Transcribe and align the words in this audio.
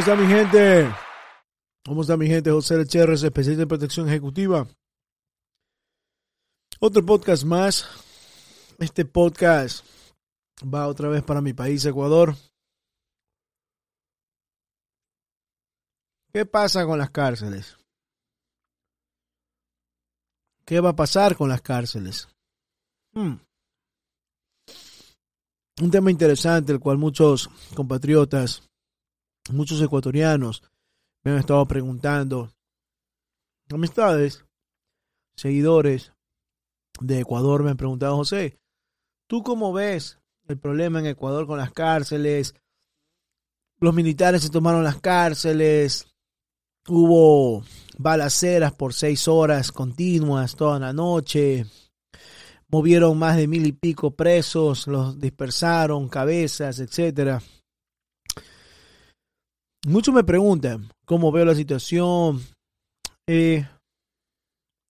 ¿Cómo 0.00 0.12
está 0.12 0.24
mi 0.24 0.34
gente? 0.34 0.94
¿Cómo 1.84 2.00
está 2.00 2.16
mi 2.16 2.26
gente? 2.26 2.50
José 2.50 2.78
Lecherres, 2.78 3.22
especialista 3.22 3.64
en 3.64 3.68
protección 3.68 4.08
ejecutiva. 4.08 4.66
Otro 6.80 7.04
podcast 7.04 7.44
más. 7.44 7.86
Este 8.78 9.04
podcast 9.04 9.84
va 10.62 10.88
otra 10.88 11.10
vez 11.10 11.22
para 11.22 11.42
mi 11.42 11.52
país, 11.52 11.84
Ecuador. 11.84 12.34
¿Qué 16.32 16.46
pasa 16.46 16.86
con 16.86 16.98
las 16.98 17.10
cárceles? 17.10 17.76
¿Qué 20.64 20.80
va 20.80 20.90
a 20.90 20.96
pasar 20.96 21.36
con 21.36 21.50
las 21.50 21.60
cárceles? 21.60 22.26
Hmm. 23.12 23.34
Un 25.82 25.90
tema 25.90 26.10
interesante, 26.10 26.72
el 26.72 26.80
cual 26.80 26.96
muchos 26.96 27.50
compatriotas 27.74 28.69
muchos 29.52 29.80
ecuatorianos 29.82 30.62
me 31.22 31.32
han 31.32 31.38
estado 31.38 31.66
preguntando, 31.66 32.50
amistades, 33.70 34.44
seguidores 35.36 36.12
de 37.00 37.20
Ecuador 37.20 37.62
me 37.62 37.70
han 37.70 37.76
preguntado, 37.76 38.16
José, 38.16 38.58
¿tú 39.26 39.42
cómo 39.42 39.72
ves 39.72 40.18
el 40.48 40.58
problema 40.58 40.98
en 40.98 41.06
Ecuador 41.06 41.46
con 41.46 41.58
las 41.58 41.72
cárceles? 41.72 42.54
Los 43.78 43.94
militares 43.94 44.42
se 44.42 44.50
tomaron 44.50 44.84
las 44.84 45.00
cárceles, 45.00 46.08
hubo 46.88 47.64
balaceras 47.98 48.72
por 48.72 48.92
seis 48.92 49.28
horas 49.28 49.72
continuas 49.72 50.56
toda 50.56 50.78
la 50.78 50.92
noche, 50.92 51.66
movieron 52.68 53.18
más 53.18 53.36
de 53.36 53.46
mil 53.46 53.66
y 53.66 53.72
pico 53.72 54.12
presos, 54.12 54.86
los 54.86 55.18
dispersaron, 55.18 56.08
cabezas, 56.08 56.78
etcétera. 56.78 57.42
Muchos 59.86 60.14
me 60.14 60.24
preguntan 60.24 60.90
cómo 61.06 61.32
veo 61.32 61.44
la 61.44 61.54
situación. 61.54 62.42
Eh, 63.26 63.66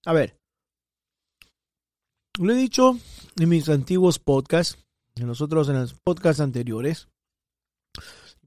a 0.04 0.12
ver, 0.12 0.36
lo 2.38 2.52
he 2.52 2.56
dicho 2.56 2.98
en 3.38 3.48
mis 3.48 3.68
antiguos 3.68 4.18
podcasts, 4.18 4.78
en 5.14 5.28
los 5.28 5.40
otros, 5.40 5.68
en 5.68 5.78
los 5.78 5.94
podcasts 5.94 6.40
anteriores. 6.40 7.08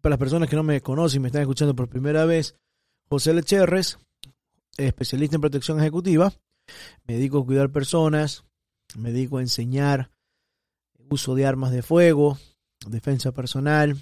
Para 0.01 0.13
las 0.13 0.19
personas 0.19 0.49
que 0.49 0.57
no 0.57 0.63
me 0.63 0.81
conocen 0.81 1.19
y 1.19 1.21
me 1.21 1.27
están 1.29 1.43
escuchando 1.43 1.75
por 1.75 1.87
primera 1.87 2.25
vez, 2.25 2.55
José 3.07 3.33
Lecherres, 3.33 3.97
especialista 4.77 5.37
en 5.37 5.41
protección 5.41 5.79
ejecutiva. 5.79 6.33
Me 7.05 7.13
dedico 7.15 7.39
a 7.39 7.45
cuidar 7.45 7.71
personas, 7.71 8.43
me 8.97 9.13
dedico 9.13 9.37
a 9.37 9.41
enseñar 9.41 10.11
uso 11.09 11.35
de 11.35 11.45
armas 11.45 11.71
de 11.71 11.83
fuego, 11.83 12.37
defensa 12.87 13.31
personal, 13.31 13.97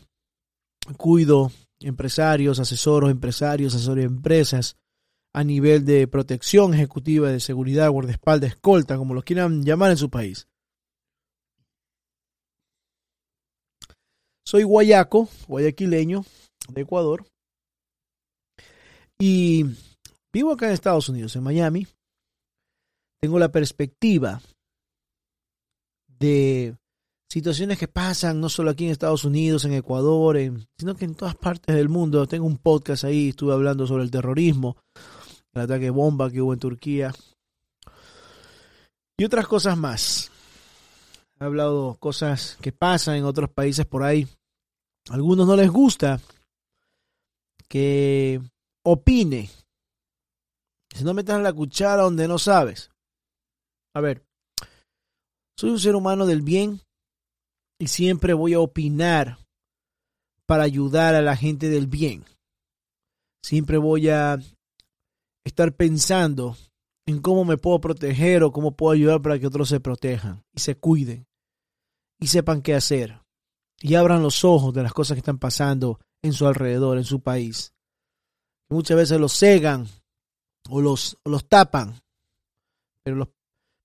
cuido 0.97 1.51
empresarios, 1.81 2.59
asesoros, 2.59 3.11
empresarios, 3.11 3.75
asesores 3.75 4.03
de 4.03 4.07
empresas 4.07 4.77
a 5.33 5.43
nivel 5.43 5.85
de 5.85 6.07
protección 6.07 6.73
ejecutiva, 6.73 7.29
de 7.29 7.39
seguridad, 7.39 7.89
guardaespaldas, 7.89 8.51
escolta, 8.51 8.97
como 8.97 9.13
lo 9.13 9.23
quieran 9.23 9.63
llamar 9.63 9.91
en 9.91 9.97
su 9.97 10.09
país. 10.09 10.47
Soy 14.45 14.63
guayaco, 14.63 15.29
guayaquileño, 15.47 16.25
de 16.69 16.81
Ecuador, 16.81 17.25
y 19.19 19.65
vivo 20.33 20.51
acá 20.51 20.67
en 20.67 20.73
Estados 20.73 21.07
Unidos, 21.07 21.35
en 21.35 21.43
Miami. 21.43 21.87
Tengo 23.21 23.37
la 23.37 23.51
perspectiva 23.51 24.41
de 26.07 26.75
situaciones 27.31 27.77
que 27.77 27.87
pasan 27.87 28.41
no 28.41 28.49
solo 28.49 28.71
aquí 28.71 28.83
en 28.83 28.91
Estados 28.91 29.23
Unidos, 29.23 29.63
en 29.63 29.71
Ecuador, 29.71 30.37
sino 30.77 30.95
que 30.95 31.05
en 31.05 31.15
todas 31.15 31.33
partes 31.33 31.73
del 31.73 31.87
mundo. 31.87 32.27
Tengo 32.27 32.45
un 32.45 32.57
podcast 32.57 33.05
ahí, 33.05 33.29
estuve 33.29 33.53
hablando 33.53 33.87
sobre 33.87 34.03
el 34.03 34.11
terrorismo, 34.11 34.75
el 35.53 35.61
ataque 35.61 35.89
bomba 35.91 36.29
que 36.29 36.41
hubo 36.41 36.51
en 36.51 36.59
Turquía 36.59 37.15
y 39.17 39.23
otras 39.23 39.47
cosas 39.47 39.77
más. 39.77 40.29
He 41.39 41.45
hablado 41.45 41.95
cosas 42.01 42.57
que 42.59 42.73
pasan 42.73 43.15
en 43.15 43.23
otros 43.23 43.49
países 43.49 43.85
por 43.85 44.03
ahí. 44.03 44.27
A 45.09 45.13
algunos 45.13 45.47
no 45.47 45.55
les 45.55 45.69
gusta 45.69 46.19
que 47.69 48.41
opine. 48.83 49.49
Si 50.93 51.05
no 51.05 51.13
metas 51.13 51.41
la 51.41 51.53
cuchara 51.53 52.03
donde 52.03 52.27
no 52.27 52.37
sabes. 52.37 52.91
A 53.93 54.01
ver, 54.01 54.21
soy 55.55 55.69
un 55.69 55.79
ser 55.79 55.95
humano 55.95 56.25
del 56.25 56.41
bien 56.41 56.81
y 57.81 57.87
siempre 57.87 58.35
voy 58.35 58.53
a 58.53 58.59
opinar 58.59 59.39
para 60.45 60.61
ayudar 60.61 61.15
a 61.15 61.21
la 61.23 61.35
gente 61.35 61.67
del 61.67 61.87
bien. 61.87 62.23
Siempre 63.43 63.79
voy 63.79 64.07
a 64.07 64.37
estar 65.43 65.75
pensando 65.75 66.55
en 67.07 67.23
cómo 67.23 67.43
me 67.43 67.57
puedo 67.57 67.81
proteger 67.81 68.43
o 68.43 68.51
cómo 68.51 68.75
puedo 68.75 68.91
ayudar 68.91 69.23
para 69.23 69.39
que 69.39 69.47
otros 69.47 69.67
se 69.67 69.79
protejan 69.79 70.43
y 70.53 70.59
se 70.59 70.75
cuiden 70.75 71.25
y 72.19 72.27
sepan 72.27 72.61
qué 72.61 72.75
hacer 72.75 73.19
y 73.79 73.95
abran 73.95 74.21
los 74.21 74.45
ojos 74.45 74.75
de 74.75 74.83
las 74.83 74.93
cosas 74.93 75.15
que 75.15 75.21
están 75.21 75.39
pasando 75.39 75.99
en 76.21 76.33
su 76.33 76.45
alrededor, 76.45 76.99
en 76.99 77.03
su 77.03 77.21
país. 77.21 77.73
Muchas 78.69 78.95
veces 78.95 79.19
los 79.19 79.33
cegan 79.33 79.87
o 80.69 80.81
los, 80.81 81.17
los 81.25 81.49
tapan, 81.49 81.99
pero, 83.03 83.15
los, 83.15 83.29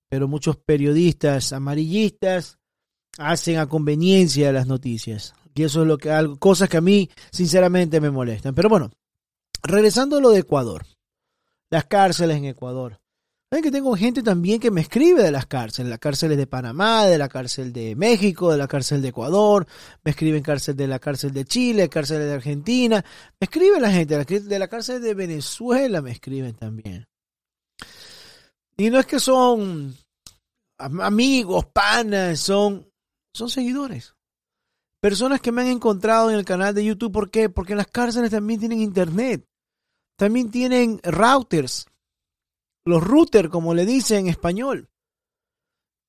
pero 0.07 0.27
muchos 0.27 0.55
periodistas 0.57 1.51
amarillistas 1.51 2.56
hacen 3.17 3.57
a 3.57 3.67
conveniencia 3.67 4.51
las 4.51 4.67
noticias. 4.67 5.33
Y 5.53 5.63
eso 5.63 5.81
es 5.81 5.87
lo 5.87 5.97
que 5.97 6.11
algo, 6.11 6.37
cosas 6.37 6.69
que 6.69 6.77
a 6.77 6.81
mí 6.81 7.09
sinceramente 7.31 7.99
me 7.99 8.11
molestan. 8.11 8.53
Pero 8.53 8.69
bueno, 8.69 8.91
regresando 9.63 10.17
a 10.17 10.21
lo 10.21 10.29
de 10.29 10.39
Ecuador. 10.39 10.85
Las 11.69 11.85
cárceles 11.85 12.37
en 12.37 12.45
Ecuador. 12.45 12.99
Saben 13.49 13.63
que 13.63 13.71
tengo 13.71 13.95
gente 13.95 14.23
también 14.23 14.59
que 14.59 14.71
me 14.71 14.81
escribe 14.81 15.23
de 15.23 15.31
las 15.31 15.45
cárceles, 15.45 15.89
las 15.89 15.99
cárceles 15.99 16.37
de 16.37 16.47
Panamá, 16.47 17.05
de 17.05 17.17
la 17.17 17.29
cárcel 17.29 17.71
de 17.71 17.95
México, 17.95 18.51
de 18.51 18.57
la 18.57 18.67
cárcel 18.67 19.01
de 19.01 19.07
Ecuador, 19.07 19.65
me 20.03 20.11
escriben 20.11 20.43
cárcel 20.43 20.75
de 20.75 20.85
la 20.85 20.99
cárcel 20.99 21.31
de 21.31 21.45
Chile, 21.45 21.87
cárcel 21.87 22.19
de 22.19 22.33
Argentina, 22.33 23.03
me 23.39 23.45
escribe 23.45 23.79
la 23.79 23.89
gente 23.89 24.21
de 24.41 24.59
la 24.59 24.67
cárcel 24.67 25.01
de 25.01 25.13
Venezuela, 25.13 26.01
me 26.01 26.11
escriben 26.11 26.55
también. 26.55 27.07
Y 28.75 28.89
no 28.89 28.99
es 28.99 29.05
que 29.05 29.19
son 29.21 29.95
amigos, 30.77 31.67
panas, 31.67 32.41
son 32.41 32.85
son 33.37 33.49
seguidores. 33.49 34.15
Personas 34.99 35.41
que 35.41 35.51
me 35.51 35.61
han 35.61 35.67
encontrado 35.67 36.29
en 36.29 36.37
el 36.37 36.45
canal 36.45 36.73
de 36.73 36.83
YouTube. 36.83 37.11
¿Por 37.11 37.29
qué? 37.29 37.49
Porque 37.49 37.73
en 37.73 37.77
las 37.77 37.87
cárceles 37.87 38.31
también 38.31 38.59
tienen 38.59 38.79
internet. 38.79 39.47
También 40.17 40.49
tienen 40.49 40.99
routers. 41.03 41.85
Los 42.85 43.03
routers, 43.03 43.49
como 43.49 43.73
le 43.73 43.85
dicen 43.85 44.21
en 44.21 44.27
español. 44.27 44.89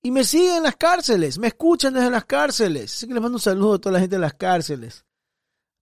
Y 0.02 0.10
me 0.10 0.24
siguen 0.24 0.56
en 0.56 0.62
las 0.62 0.76
cárceles. 0.76 1.38
Me 1.38 1.48
escuchan 1.48 1.94
desde 1.94 2.10
las 2.10 2.24
cárceles. 2.24 2.94
Así 2.94 3.06
que 3.06 3.14
les 3.14 3.22
mando 3.22 3.36
un 3.36 3.42
saludo 3.42 3.74
a 3.74 3.78
toda 3.78 3.94
la 3.94 4.00
gente 4.00 4.16
de 4.16 4.20
las 4.20 4.34
cárceles. 4.34 5.04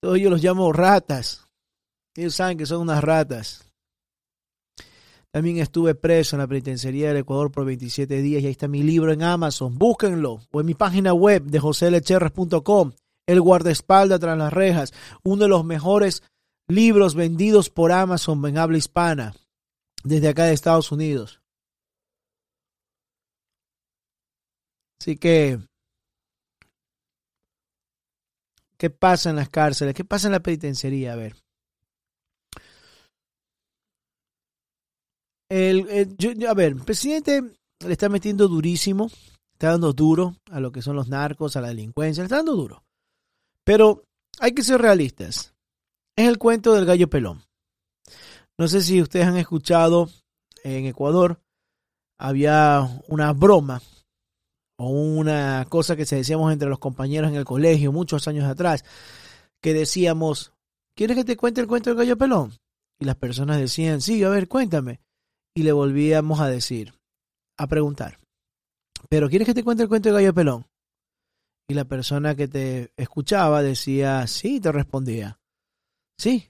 Todos 0.00 0.18
yo 0.18 0.30
los 0.30 0.42
llamo 0.42 0.72
ratas. 0.72 1.46
Ellos 2.14 2.34
saben 2.34 2.58
que 2.58 2.66
son 2.66 2.80
unas 2.80 3.04
ratas. 3.04 3.65
También 5.36 5.58
estuve 5.58 5.94
preso 5.94 6.34
en 6.34 6.40
la 6.40 6.46
penitenciaría 6.46 7.08
del 7.08 7.18
Ecuador 7.18 7.52
por 7.52 7.66
27 7.66 8.22
días 8.22 8.42
y 8.42 8.46
ahí 8.46 8.52
está 8.52 8.68
mi 8.68 8.82
libro 8.82 9.12
en 9.12 9.22
Amazon. 9.22 9.76
Búsquenlo. 9.76 10.40
O 10.50 10.60
en 10.60 10.66
mi 10.66 10.72
página 10.72 11.12
web 11.12 11.42
de 11.42 11.58
joselecherres.com. 11.58 12.92
El 13.26 13.42
guardaespaldas 13.42 14.18
tras 14.18 14.38
las 14.38 14.50
rejas. 14.50 14.94
Uno 15.24 15.42
de 15.42 15.48
los 15.48 15.62
mejores 15.62 16.22
libros 16.68 17.14
vendidos 17.14 17.68
por 17.68 17.92
Amazon 17.92 18.46
en 18.46 18.56
habla 18.56 18.78
hispana. 18.78 19.34
Desde 20.02 20.28
acá 20.28 20.44
de 20.44 20.54
Estados 20.54 20.90
Unidos. 20.90 21.42
Así 24.98 25.18
que, 25.18 25.58
¿qué 28.78 28.88
pasa 28.88 29.28
en 29.28 29.36
las 29.36 29.50
cárceles? 29.50 29.92
¿Qué 29.92 30.02
pasa 30.06 30.28
en 30.28 30.32
la 30.32 30.40
penitenciaría? 30.40 31.12
A 31.12 31.16
ver. 31.16 31.45
El, 35.48 36.16
a 36.48 36.54
ver, 36.54 36.72
el 36.72 36.82
presidente 36.82 37.42
le 37.84 37.92
está 37.92 38.08
metiendo 38.08 38.48
durísimo, 38.48 39.10
está 39.52 39.70
dando 39.70 39.92
duro 39.92 40.36
a 40.50 40.60
lo 40.60 40.72
que 40.72 40.82
son 40.82 40.96
los 40.96 41.08
narcos, 41.08 41.56
a 41.56 41.60
la 41.60 41.68
delincuencia, 41.68 42.22
le 42.22 42.26
está 42.26 42.36
dando 42.36 42.56
duro. 42.56 42.82
Pero 43.64 44.04
hay 44.40 44.52
que 44.52 44.62
ser 44.62 44.80
realistas. 44.80 45.54
Es 46.16 46.28
el 46.28 46.38
cuento 46.38 46.72
del 46.74 46.86
gallo 46.86 47.08
pelón. 47.08 47.42
No 48.58 48.68
sé 48.68 48.82
si 48.82 49.02
ustedes 49.02 49.26
han 49.26 49.36
escuchado 49.36 50.08
en 50.64 50.86
Ecuador, 50.86 51.40
había 52.18 53.02
una 53.08 53.32
broma 53.32 53.82
o 54.78 54.90
una 54.90 55.66
cosa 55.68 55.94
que 55.94 56.06
se 56.06 56.16
decíamos 56.16 56.52
entre 56.52 56.68
los 56.68 56.78
compañeros 56.78 57.30
en 57.30 57.36
el 57.36 57.44
colegio 57.44 57.92
muchos 57.92 58.26
años 58.28 58.44
atrás, 58.44 58.84
que 59.60 59.74
decíamos, 59.74 60.52
¿quieres 60.96 61.16
que 61.16 61.24
te 61.24 61.36
cuente 61.36 61.60
el 61.60 61.66
cuento 61.66 61.90
del 61.90 61.98
gallo 61.98 62.16
pelón? 62.16 62.52
Y 62.98 63.04
las 63.04 63.16
personas 63.16 63.58
decían, 63.58 64.00
sí, 64.00 64.24
a 64.24 64.30
ver, 64.30 64.48
cuéntame 64.48 65.00
y 65.56 65.62
le 65.62 65.72
volvíamos 65.72 66.40
a 66.40 66.48
decir, 66.48 66.94
a 67.58 67.66
preguntar, 67.66 68.20
¿pero 69.08 69.28
quieres 69.28 69.46
que 69.46 69.54
te 69.54 69.64
cuente 69.64 69.82
el 69.82 69.88
cuento 69.88 70.10
de 70.10 70.14
Gallo 70.14 70.34
Pelón? 70.34 70.66
Y 71.68 71.74
la 71.74 71.86
persona 71.86 72.36
que 72.36 72.46
te 72.46 72.92
escuchaba 72.96 73.62
decía, 73.62 74.26
sí, 74.26 74.60
te 74.60 74.70
respondía, 74.70 75.40
sí, 76.18 76.46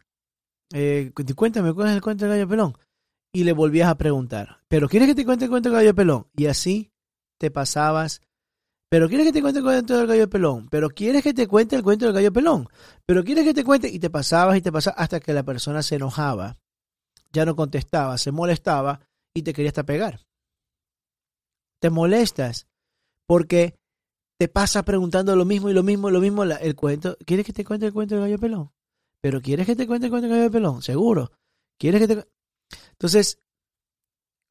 eh, 0.74 1.12
cuéntame 1.36 1.72
cuál 1.72 1.88
es 1.88 1.94
el 1.94 2.02
cuento 2.02 2.24
de 2.24 2.32
Gallo 2.32 2.48
Pelón. 2.48 2.76
Y 3.32 3.44
le 3.44 3.52
volvías 3.52 3.88
a 3.88 3.96
preguntar, 3.96 4.60
¿pero 4.66 4.88
quieres 4.88 5.08
que 5.08 5.14
te 5.14 5.24
cuente 5.24 5.44
el 5.44 5.50
cuento 5.50 5.68
de 5.68 5.76
Gallo 5.76 5.94
Pelón? 5.94 6.26
Y 6.34 6.46
así 6.46 6.90
te 7.38 7.50
pasabas 7.50 8.20
pero 8.88 9.08
quieres 9.08 9.26
que 9.26 9.32
te 9.32 9.42
cuente 9.42 9.58
el 9.58 9.64
cuento 9.64 9.96
del 9.96 10.06
gallo 10.06 10.30
pelón, 10.30 10.68
pero 10.70 10.90
quieres 10.90 11.24
que 11.24 11.34
te 11.34 11.48
cuente 11.48 11.74
el 11.74 11.82
cuento 11.82 12.06
del 12.06 12.14
gallo 12.14 12.32
pelón, 12.32 12.68
pero 13.04 13.24
quieres 13.24 13.44
que 13.44 13.52
te 13.52 13.64
cuente 13.64 13.88
y 13.88 13.98
te 13.98 14.10
pasabas 14.10 14.56
y 14.56 14.60
te 14.60 14.70
pasabas 14.70 15.00
hasta 15.00 15.18
que 15.18 15.32
la 15.32 15.42
persona 15.42 15.82
se 15.82 15.96
enojaba 15.96 16.56
ya 17.36 17.44
no 17.44 17.54
contestaba, 17.54 18.18
se 18.18 18.32
molestaba 18.32 19.00
y 19.34 19.42
te 19.42 19.52
quería 19.52 19.68
hasta 19.68 19.84
pegar. 19.84 20.26
Te 21.80 21.90
molestas 21.90 22.66
porque 23.26 23.78
te 24.38 24.48
pasa 24.48 24.84
preguntando 24.84 25.36
lo 25.36 25.44
mismo 25.44 25.68
y 25.68 25.74
lo 25.74 25.82
mismo 25.82 26.08
y 26.08 26.12
lo 26.12 26.20
mismo 26.20 26.44
el 26.44 26.74
cuento. 26.74 27.16
¿Quieres 27.26 27.44
que 27.44 27.52
te 27.52 27.64
cuente 27.64 27.86
el 27.86 27.92
cuento 27.92 28.14
del 28.14 28.24
gallo 28.24 28.38
pelón? 28.38 28.72
Pero 29.20 29.42
¿quieres 29.42 29.66
que 29.66 29.76
te 29.76 29.86
cuente 29.86 30.06
el 30.06 30.10
cuento 30.10 30.28
del 30.28 30.38
gallo 30.38 30.50
pelón? 30.50 30.82
Seguro. 30.82 31.30
¿Quieres 31.78 32.00
que 32.00 32.08
te... 32.08 32.28
Entonces, 32.92 33.38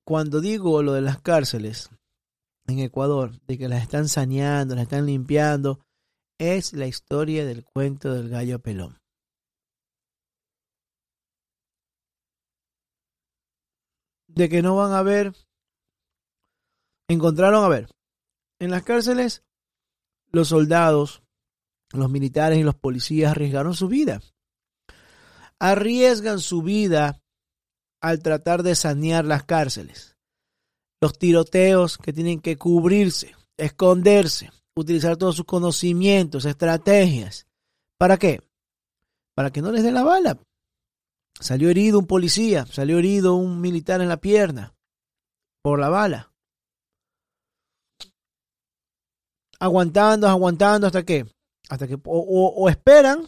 cuando 0.06 0.40
digo 0.40 0.84
lo 0.84 0.94
de 0.94 1.02
las 1.02 1.20
cárceles 1.22 1.90
en 2.68 2.80
Ecuador, 2.80 3.40
de 3.48 3.58
que 3.58 3.68
las 3.68 3.82
están 3.82 4.08
saneando, 4.08 4.76
las 4.76 4.84
están 4.84 5.08
limpiando, 5.08 5.80
es 6.38 6.74
la 6.74 6.86
historia 6.86 7.46
del 7.46 7.64
cuento 7.64 8.14
del 8.14 8.30
gallo 8.30 8.60
pelón. 8.60 9.00
De 14.36 14.50
que 14.50 14.62
no 14.62 14.76
van 14.76 14.92
a 14.92 15.02
ver, 15.02 15.34
encontraron, 17.10 17.64
a 17.64 17.70
ver, 17.70 17.90
en 18.60 18.72
las 18.72 18.84
cárceles 18.84 19.44
los 20.32 20.50
soldados, 20.50 21.24
los 21.92 22.10
militares 22.10 22.60
y 22.60 22.64
los 22.64 22.76
policías 22.76 23.32
arriesgaron 23.32 23.74
su 23.74 23.88
vida. 23.88 24.22
Arriesgan 25.60 26.40
su 26.40 26.62
vida 26.62 27.22
al 28.02 28.22
tratar 28.22 28.62
de 28.64 28.76
sanear 28.76 29.26
las 29.26 29.46
cárceles. 29.46 30.18
Los 31.02 31.18
tiroteos 31.18 31.98
que 31.98 32.12
tienen 32.12 32.42
que 32.42 32.58
cubrirse, 32.58 33.36
esconderse, 33.58 34.52
utilizar 34.76 35.16
todos 35.16 35.38
sus 35.38 35.46
conocimientos, 35.46 36.44
estrategias. 36.46 37.48
¿Para 37.98 38.18
qué? 38.18 38.42
Para 39.34 39.52
que 39.52 39.62
no 39.62 39.72
les 39.72 39.84
den 39.84 39.94
la 39.94 40.04
bala. 40.04 40.38
Salió 41.40 41.70
herido 41.70 42.00
un 42.00 42.08
policía, 42.08 42.66
salió 42.66 42.98
herido 42.98 43.36
un 43.36 43.60
militar 43.60 44.02
en 44.02 44.10
la 44.10 44.18
pierna 44.18 44.74
por 45.62 45.80
la 45.80 45.90
bala. 45.90 46.32
Aguantando, 49.60 50.28
aguantando 50.28 50.88
hasta 50.88 51.04
que, 51.04 51.26
hasta 51.70 51.88
que 51.88 51.98
o, 52.06 52.70
esperan 52.70 53.26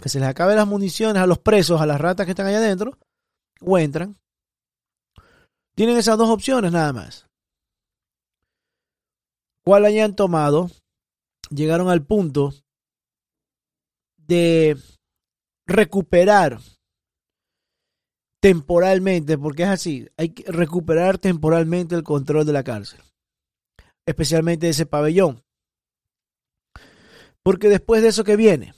que 0.00 0.08
se 0.08 0.20
les 0.20 0.28
acabe 0.28 0.54
las 0.54 0.66
municiones 0.66 1.22
a 1.22 1.26
los 1.26 1.38
presos, 1.38 1.80
a 1.80 1.86
las 1.86 2.00
ratas 2.00 2.26
que 2.26 2.32
están 2.32 2.46
allá 2.46 2.58
adentro, 2.58 2.98
o 3.60 3.78
entran. 3.78 4.16
Tienen 5.74 5.96
esas 5.96 6.18
dos 6.18 6.30
opciones 6.30 6.72
nada 6.72 6.92
más. 6.92 7.26
¿Cuál 9.64 9.84
hayan 9.84 10.14
tomado? 10.14 10.70
Llegaron 11.50 11.88
al 11.88 12.04
punto 12.04 12.54
de 14.16 14.76
recuperar 15.66 16.60
temporalmente, 18.46 19.36
porque 19.36 19.64
es 19.64 19.68
así, 19.70 20.08
hay 20.16 20.28
que 20.28 20.48
recuperar 20.48 21.18
temporalmente 21.18 21.96
el 21.96 22.04
control 22.04 22.46
de 22.46 22.52
la 22.52 22.62
cárcel, 22.62 23.00
especialmente 24.06 24.68
ese 24.68 24.86
pabellón. 24.86 25.42
Porque 27.42 27.68
después 27.68 28.02
de 28.02 28.08
eso 28.08 28.22
que 28.22 28.36
viene, 28.36 28.72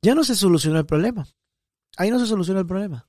ya 0.00 0.14
no 0.14 0.22
se 0.22 0.36
soluciona 0.36 0.78
el 0.78 0.86
problema. 0.86 1.26
Ahí 1.96 2.12
no 2.12 2.20
se 2.20 2.26
soluciona 2.26 2.60
el 2.60 2.66
problema. 2.66 3.08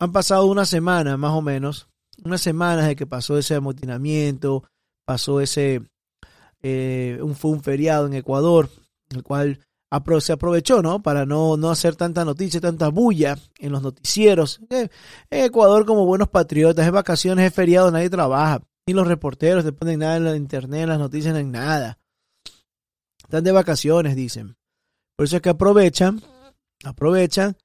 Han 0.00 0.10
pasado 0.10 0.46
una 0.46 0.64
semana, 0.64 1.16
más 1.16 1.30
o 1.30 1.42
menos, 1.42 1.88
unas 2.24 2.40
semanas 2.40 2.88
de 2.88 2.96
que 2.96 3.06
pasó 3.06 3.38
ese 3.38 3.54
amotinamiento, 3.54 4.64
pasó 5.04 5.40
ese, 5.40 5.80
eh, 6.60 7.20
un, 7.22 7.36
fue 7.36 7.52
un 7.52 7.62
feriado 7.62 8.08
en 8.08 8.14
Ecuador, 8.14 8.68
el 9.10 9.22
cual 9.22 9.64
se 10.20 10.32
aprovechó, 10.32 10.82
¿no? 10.82 11.02
Para 11.02 11.24
no, 11.24 11.56
no 11.56 11.70
hacer 11.70 11.96
tanta 11.96 12.24
noticia, 12.24 12.60
tanta 12.60 12.88
bulla 12.88 13.38
en 13.58 13.72
los 13.72 13.82
noticieros. 13.82 14.60
Eh, 14.70 14.88
en 15.30 15.44
Ecuador, 15.44 15.86
como 15.86 16.06
buenos 16.06 16.28
patriotas, 16.28 16.84
es 16.86 16.92
vacaciones, 16.92 17.46
es 17.46 17.54
feriado, 17.54 17.90
nadie 17.90 18.10
trabaja. 18.10 18.62
Ni 18.86 18.94
los 18.94 19.06
reporteros 19.06 19.64
te 19.64 19.72
ponen 19.72 20.00
nada 20.00 20.16
en 20.16 20.24
la 20.24 20.36
internet, 20.36 20.82
en 20.82 20.88
las 20.88 20.98
noticias, 20.98 21.36
en 21.36 21.50
nada. 21.50 21.98
Están 23.22 23.44
de 23.44 23.52
vacaciones, 23.52 24.16
dicen. 24.16 24.56
Por 25.16 25.24
eso 25.24 25.36
es 25.36 25.42
que 25.42 25.48
aprovechan, 25.48 26.22
aprovechan. 26.84 27.56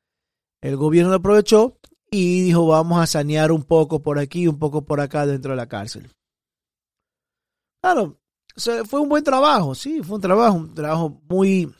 El 0.61 0.77
gobierno 0.77 1.09
lo 1.09 1.17
aprovechó 1.17 1.77
y 2.09 2.41
dijo, 2.41 2.67
vamos 2.67 2.99
a 2.99 3.07
sanear 3.07 3.51
un 3.51 3.63
poco 3.63 4.01
por 4.01 4.19
aquí, 4.19 4.47
un 4.47 4.59
poco 4.59 4.83
por 4.83 4.99
acá 4.99 5.25
dentro 5.25 5.51
de 5.51 5.57
la 5.57 5.67
cárcel. 5.67 6.11
Claro, 7.83 8.19
fue 8.85 8.99
un 8.99 9.09
buen 9.09 9.23
trabajo, 9.23 9.73
sí, 9.73 10.01
fue 10.03 10.17
un 10.17 10.21
trabajo, 10.21 10.57
un 10.57 10.73
trabajo 10.73 11.21
muy 11.27 11.73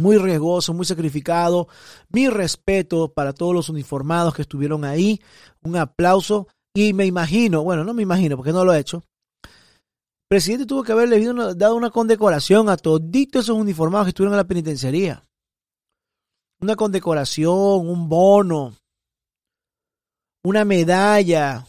muy 0.00 0.18
riesgoso, 0.18 0.74
muy 0.74 0.86
sacrificado. 0.86 1.68
Mi 2.08 2.28
respeto 2.28 3.12
para 3.12 3.32
todos 3.32 3.54
los 3.54 3.68
uniformados 3.68 4.34
que 4.34 4.42
estuvieron 4.42 4.84
ahí. 4.84 5.20
Un 5.62 5.76
aplauso. 5.76 6.48
Y 6.74 6.92
me 6.92 7.06
imagino, 7.06 7.62
bueno, 7.62 7.84
no 7.84 7.94
me 7.94 8.02
imagino 8.02 8.36
porque 8.36 8.52
no 8.52 8.64
lo 8.64 8.72
he 8.72 8.78
hecho. 8.78 9.04
El 9.44 10.36
presidente 10.36 10.66
tuvo 10.66 10.84
que 10.84 10.92
haberle 10.92 11.20
dado 11.56 11.74
una 11.74 11.90
condecoración 11.90 12.68
a 12.68 12.76
toditos 12.76 13.44
esos 13.44 13.56
uniformados 13.56 14.06
que 14.06 14.10
estuvieron 14.10 14.34
en 14.34 14.38
la 14.38 14.46
penitenciaría. 14.46 15.24
Una 16.60 16.76
condecoración, 16.76 17.88
un 17.88 18.08
bono, 18.08 18.74
una 20.44 20.64
medalla 20.64 21.66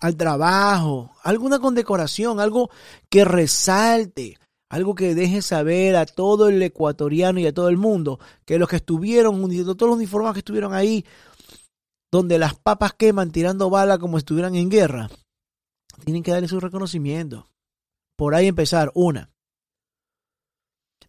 al 0.00 0.16
trabajo, 0.16 1.12
alguna 1.22 1.58
condecoración, 1.58 2.40
algo 2.40 2.70
que 3.08 3.24
resalte, 3.24 4.38
algo 4.74 4.96
que 4.96 5.14
deje 5.14 5.40
saber 5.40 5.94
a 5.94 6.04
todo 6.04 6.48
el 6.48 6.60
ecuatoriano 6.60 7.38
y 7.38 7.46
a 7.46 7.54
todo 7.54 7.68
el 7.68 7.76
mundo 7.76 8.18
que 8.44 8.58
los 8.58 8.68
que 8.68 8.76
estuvieron, 8.76 9.40
todos 9.40 9.88
los 9.88 9.96
uniformados 9.96 10.34
que 10.34 10.40
estuvieron 10.40 10.74
ahí, 10.74 11.06
donde 12.10 12.40
las 12.40 12.56
papas 12.56 12.92
queman 12.92 13.30
tirando 13.30 13.70
bala 13.70 13.98
como 13.98 14.18
si 14.18 14.22
estuvieran 14.22 14.56
en 14.56 14.68
guerra, 14.68 15.10
tienen 16.04 16.24
que 16.24 16.32
darle 16.32 16.48
su 16.48 16.58
reconocimiento. 16.58 17.48
Por 18.16 18.34
ahí 18.34 18.48
empezar, 18.48 18.90
una. 18.94 19.30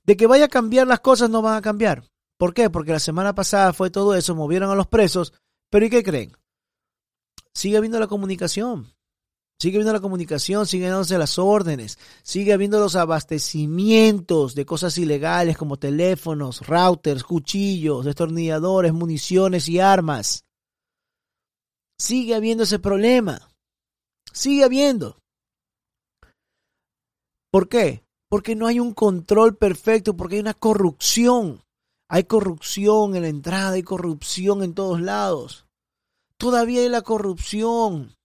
De 0.04 0.16
que 0.16 0.28
vaya 0.28 0.46
a 0.46 0.50
cambiar 0.50 0.86
las 0.86 1.00
cosas 1.00 1.32
no 1.32 1.42
van 1.42 1.58
a 1.58 1.62
cambiar. 1.64 2.04
¿Por 2.38 2.54
qué? 2.54 2.70
Porque 2.70 2.92
la 2.92 3.00
semana 3.00 3.34
pasada 3.34 3.74
fue 3.74 3.90
todo 3.90 4.14
eso, 4.14 4.36
movieron 4.36 4.70
a 4.70 4.76
los 4.76 4.86
presos, 4.86 5.34
pero 5.72 5.88
¿y 5.88 5.90
qué 5.90 6.04
creen? 6.04 6.38
Sigue 7.52 7.78
habiendo 7.78 8.00
la 8.00 8.06
comunicación. 8.06 8.95
Sigue 9.58 9.78
habiendo 9.78 9.94
la 9.94 10.02
comunicación, 10.02 10.68
sigue 10.68 10.90
dándose 10.90 11.18
las 11.18 11.40
órdenes, 11.40 11.98
sigue 12.24 12.52
habiendo 12.52 12.80
los 12.80 12.96
abastecimientos 12.98 14.54
de 14.54 14.66
cosas 14.66 14.98
ilegales 14.98 15.58
como 15.58 15.78
teléfonos, 15.78 16.68
routers, 16.68 17.24
cuchillos, 17.24 18.04
destornilladores, 18.04 18.94
municiones 18.94 19.70
y 19.70 19.80
armas. 19.80 20.44
Sigue 21.98 22.36
habiendo 22.36 22.66
ese 22.66 22.80
problema. 22.80 23.50
Sigue 24.34 24.66
habiendo. 24.66 25.18
¿Por 27.50 27.70
qué? 27.70 28.04
Porque 28.30 28.56
no 28.56 28.68
hay 28.68 28.82
un 28.82 28.94
control 28.94 29.56
perfecto, 29.56 30.18
porque 30.18 30.36
hay 30.36 30.42
una 30.42 30.54
corrupción. 30.54 31.64
Hay 32.10 32.26
corrupción 32.26 33.16
en 33.16 33.22
la 33.22 33.30
entrada, 33.30 33.72
hay 33.72 33.84
corrupción 33.84 34.62
en 34.62 34.74
todos 34.74 35.00
lados. 35.00 35.66
Todavía 36.38 36.82
hay 36.82 36.90
la 36.90 37.02
corrupción 37.02 38.16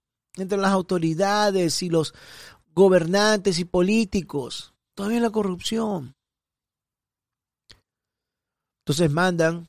entre 0.41 0.59
las 0.59 0.73
autoridades 0.73 1.83
y 1.83 1.91
los 1.91 2.15
gobernantes 2.75 3.59
y 3.59 3.65
políticos. 3.65 4.75
Todavía 4.95 5.21
la 5.21 5.31
corrupción. 5.31 6.15
Entonces 8.85 9.11
mandan 9.11 9.57
a 9.57 9.69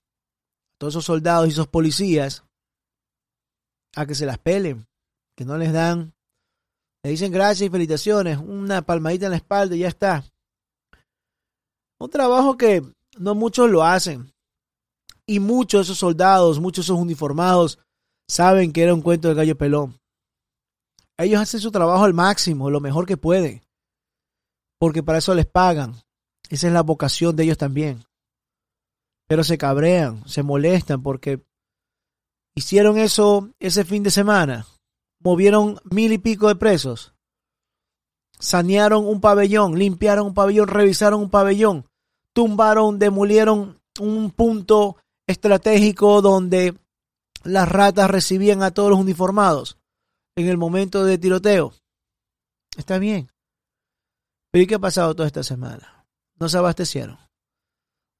todos 0.79 0.93
esos 0.93 1.05
soldados 1.05 1.47
y 1.47 1.51
esos 1.51 1.67
policías 1.67 2.43
a 3.95 4.05
que 4.05 4.15
se 4.15 4.25
las 4.25 4.37
pelen, 4.37 4.87
que 5.35 5.45
no 5.45 5.57
les 5.57 5.73
dan, 5.73 6.13
le 7.03 7.11
dicen 7.11 7.31
gracias 7.31 7.67
y 7.67 7.69
felicitaciones, 7.69 8.37
una 8.37 8.83
palmadita 8.83 9.25
en 9.25 9.31
la 9.31 9.37
espalda 9.37 9.75
y 9.75 9.79
ya 9.79 9.87
está. 9.87 10.23
Un 11.99 12.09
trabajo 12.09 12.57
que 12.57 12.83
no 13.17 13.35
muchos 13.35 13.69
lo 13.69 13.83
hacen. 13.83 14.31
Y 15.25 15.39
muchos 15.39 15.79
de 15.79 15.83
esos 15.83 15.99
soldados, 15.99 16.59
muchos 16.59 16.85
de 16.85 16.93
esos 16.93 17.01
uniformados, 17.01 17.79
saben 18.27 18.71
que 18.71 18.83
era 18.83 18.93
un 18.93 19.01
cuento 19.01 19.27
de 19.27 19.35
gallo 19.35 19.57
pelón. 19.57 20.00
Ellos 21.23 21.41
hacen 21.41 21.59
su 21.59 21.71
trabajo 21.71 22.03
al 22.03 22.13
máximo, 22.13 22.69
lo 22.69 22.79
mejor 22.79 23.05
que 23.05 23.17
pueden. 23.17 23.61
Porque 24.79 25.03
para 25.03 25.19
eso 25.19 25.33
les 25.35 25.45
pagan. 25.45 25.95
Esa 26.49 26.67
es 26.67 26.73
la 26.73 26.81
vocación 26.81 27.35
de 27.35 27.43
ellos 27.43 27.57
también. 27.57 28.03
Pero 29.27 29.43
se 29.43 29.57
cabrean, 29.57 30.27
se 30.27 30.43
molestan 30.43 31.01
porque 31.01 31.41
hicieron 32.55 32.97
eso 32.97 33.49
ese 33.59 33.85
fin 33.85 34.03
de 34.03 34.11
semana. 34.11 34.65
Movieron 35.19 35.79
mil 35.83 36.11
y 36.11 36.17
pico 36.17 36.47
de 36.47 36.55
presos. 36.55 37.13
Sanearon 38.39 39.05
un 39.05 39.21
pabellón, 39.21 39.77
limpiaron 39.77 40.27
un 40.27 40.33
pabellón, 40.33 40.67
revisaron 40.67 41.21
un 41.21 41.29
pabellón 41.29 41.85
tumbaron, 42.33 42.99
demolieron 42.99 43.81
un 43.99 44.31
punto 44.31 44.97
estratégico 45.27 46.21
donde 46.21 46.77
las 47.43 47.67
ratas 47.67 48.09
recibían 48.09 48.63
a 48.63 48.71
todos 48.71 48.89
los 48.89 48.99
uniformados 48.99 49.77
en 50.35 50.47
el 50.47 50.57
momento 50.57 51.03
de 51.03 51.17
tiroteo. 51.17 51.73
Está 52.77 52.99
bien. 52.99 53.29
Pero 54.51 54.63
¿y 54.63 54.67
qué 54.67 54.75
ha 54.75 54.79
pasado 54.79 55.15
toda 55.15 55.27
esta 55.27 55.43
semana? 55.43 56.05
No 56.39 56.49
se 56.49 56.57
abastecieron. 56.57 57.17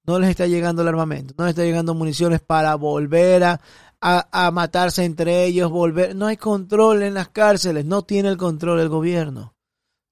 No 0.06 0.20
les 0.20 0.32
está 0.32 0.48
llegando 0.48 0.82
el 0.82 0.88
armamento, 0.88 1.36
no 1.38 1.46
les 1.46 1.52
está 1.52 1.64
llegando 1.64 1.94
municiones 1.94 2.42
para 2.42 2.74
volver 2.76 3.44
a, 3.44 3.62
a, 4.02 4.48
a 4.48 4.52
matarse 4.52 5.06
entre 5.06 5.46
ellos, 5.46 5.70
volver. 5.70 6.16
No 6.16 6.26
hay 6.26 6.38
control 6.38 7.04
en 7.04 7.14
las 7.14 7.30
cárceles, 7.30 7.86
no 7.86 8.02
tiene 8.02 8.30
el 8.30 8.38
control 8.38 8.80
el 8.80 8.90
gobierno. 8.90 9.54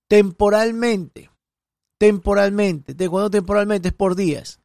Temporalmente, 0.08 1.32
temporalmente. 2.00 2.94
¿De 2.94 3.10
cuando 3.10 3.32
temporalmente? 3.32 3.90
Es 3.90 3.94
por 3.94 4.16
días. 4.16 4.59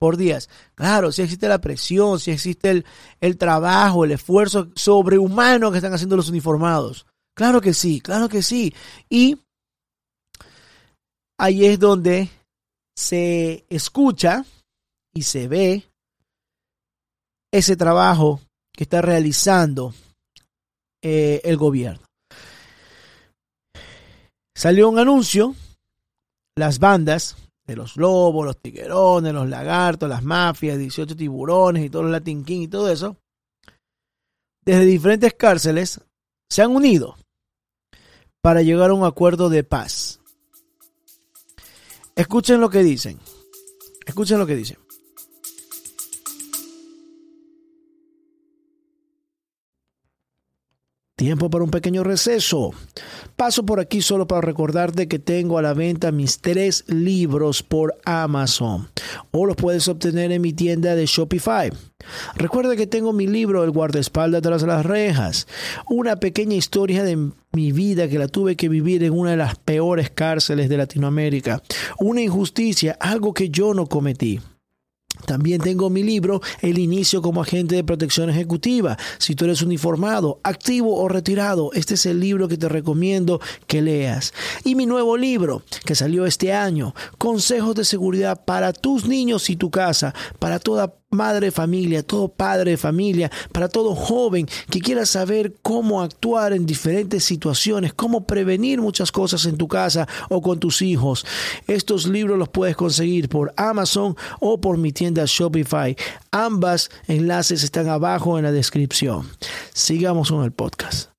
Por 0.00 0.16
días. 0.16 0.48
Claro, 0.74 1.12
si 1.12 1.20
existe 1.20 1.46
la 1.46 1.60
presión, 1.60 2.18
si 2.18 2.30
existe 2.30 2.84
el, 3.20 3.36
trabajo, 3.36 4.06
el 4.06 4.12
esfuerzo 4.12 4.68
sobrehumano 4.74 5.70
que 5.70 5.76
están 5.76 5.92
haciendo 5.92 6.16
los 6.16 6.30
uniformados. 6.30 7.04
Claro 7.36 7.60
que 7.60 7.74
sí, 7.74 8.00
claro 8.00 8.26
que 8.30 8.42
sí. 8.42 8.74
Y 9.10 9.38
ahí 11.38 11.66
es 11.66 11.78
donde 11.78 12.30
se 12.96 13.66
escucha 13.68 14.46
y 15.12 15.24
se 15.24 15.48
ve 15.48 15.84
ese 17.52 17.76
trabajo 17.76 18.40
que 18.72 18.84
está 18.84 19.02
realizando 19.02 19.92
eh, 21.02 21.42
el 21.44 21.58
gobierno. 21.58 22.06
Salió 24.56 24.88
un 24.88 24.98
anuncio 24.98 25.54
las 26.56 26.78
bandas 26.78 27.36
de 27.70 27.76
los 27.76 27.96
lobos, 27.96 28.44
los 28.44 28.60
tiguerones, 28.60 29.32
los 29.32 29.48
lagartos, 29.48 30.08
las 30.08 30.24
mafias, 30.24 30.76
18 30.76 31.14
tiburones 31.14 31.84
y 31.84 31.88
todos 31.88 32.06
los 32.06 32.12
Latin 32.12 32.44
King 32.44 32.62
y 32.62 32.68
todo 32.68 32.90
eso, 32.90 33.16
desde 34.64 34.84
diferentes 34.84 35.34
cárceles 35.34 36.00
se 36.48 36.62
han 36.62 36.72
unido 36.72 37.16
para 38.42 38.62
llegar 38.62 38.90
a 38.90 38.94
un 38.94 39.04
acuerdo 39.04 39.48
de 39.48 39.62
paz. 39.62 40.18
Escuchen 42.16 42.60
lo 42.60 42.70
que 42.70 42.82
dicen. 42.82 43.20
Escuchen 44.04 44.40
lo 44.40 44.46
que 44.46 44.56
dicen. 44.56 44.78
Tiempo 51.20 51.50
para 51.50 51.64
un 51.64 51.70
pequeño 51.70 52.02
receso. 52.02 52.70
Paso 53.36 53.66
por 53.66 53.78
aquí 53.78 54.00
solo 54.00 54.26
para 54.26 54.40
recordarte 54.40 55.06
que 55.06 55.18
tengo 55.18 55.58
a 55.58 55.62
la 55.62 55.74
venta 55.74 56.12
mis 56.12 56.40
tres 56.40 56.82
libros 56.86 57.62
por 57.62 57.98
Amazon 58.06 58.88
o 59.30 59.44
los 59.44 59.54
puedes 59.54 59.86
obtener 59.88 60.32
en 60.32 60.40
mi 60.40 60.54
tienda 60.54 60.94
de 60.94 61.04
Shopify. 61.04 61.70
Recuerda 62.36 62.74
que 62.74 62.86
tengo 62.86 63.12
mi 63.12 63.26
libro 63.26 63.62
El 63.64 63.70
guardaespaldas 63.70 64.40
tras 64.40 64.62
las 64.62 64.86
rejas, 64.86 65.46
una 65.90 66.16
pequeña 66.16 66.56
historia 66.56 67.04
de 67.04 67.32
mi 67.52 67.70
vida 67.70 68.08
que 68.08 68.18
la 68.18 68.26
tuve 68.26 68.56
que 68.56 68.70
vivir 68.70 69.04
en 69.04 69.12
una 69.12 69.32
de 69.32 69.36
las 69.36 69.56
peores 69.56 70.08
cárceles 70.08 70.70
de 70.70 70.78
Latinoamérica, 70.78 71.62
una 71.98 72.22
injusticia, 72.22 72.96
algo 72.98 73.34
que 73.34 73.50
yo 73.50 73.74
no 73.74 73.84
cometí. 73.84 74.40
También 75.26 75.60
tengo 75.60 75.90
mi 75.90 76.02
libro 76.02 76.40
El 76.60 76.78
inicio 76.78 77.22
como 77.22 77.42
agente 77.42 77.74
de 77.74 77.84
protección 77.84 78.30
ejecutiva. 78.30 78.96
Si 79.18 79.34
tú 79.34 79.44
eres 79.44 79.62
uniformado, 79.62 80.40
activo 80.42 80.96
o 80.96 81.08
retirado, 81.08 81.70
este 81.72 81.94
es 81.94 82.06
el 82.06 82.20
libro 82.20 82.48
que 82.48 82.56
te 82.56 82.68
recomiendo 82.68 83.40
que 83.66 83.82
leas. 83.82 84.32
Y 84.64 84.74
mi 84.74 84.86
nuevo 84.86 85.16
libro 85.16 85.62
que 85.84 85.94
salió 85.94 86.26
este 86.26 86.52
año, 86.52 86.94
Consejos 87.18 87.74
de 87.74 87.84
seguridad 87.84 88.44
para 88.44 88.72
tus 88.72 89.06
niños 89.06 89.50
y 89.50 89.56
tu 89.56 89.70
casa, 89.70 90.14
para 90.38 90.58
toda 90.58 90.99
madre 91.12 91.46
de 91.46 91.50
familia, 91.50 92.04
todo 92.04 92.28
padre 92.28 92.72
de 92.72 92.76
familia, 92.76 93.32
para 93.52 93.68
todo 93.68 93.96
joven 93.96 94.46
que 94.70 94.80
quiera 94.80 95.04
saber 95.04 95.54
cómo 95.60 96.02
actuar 96.02 96.52
en 96.52 96.66
diferentes 96.66 97.24
situaciones, 97.24 97.92
cómo 97.92 98.26
prevenir 98.26 98.80
muchas 98.80 99.10
cosas 99.10 99.44
en 99.46 99.56
tu 99.56 99.66
casa 99.66 100.06
o 100.28 100.40
con 100.40 100.60
tus 100.60 100.82
hijos. 100.82 101.26
Estos 101.66 102.06
libros 102.06 102.38
los 102.38 102.48
puedes 102.48 102.76
conseguir 102.76 103.28
por 103.28 103.52
Amazon 103.56 104.14
o 104.38 104.60
por 104.60 104.78
mi 104.78 104.92
tienda 104.92 105.24
Shopify. 105.26 105.96
Ambas 106.30 106.90
enlaces 107.08 107.64
están 107.64 107.88
abajo 107.88 108.38
en 108.38 108.44
la 108.44 108.52
descripción. 108.52 109.26
Sigamos 109.74 110.30
con 110.30 110.44
el 110.44 110.52
podcast. 110.52 111.10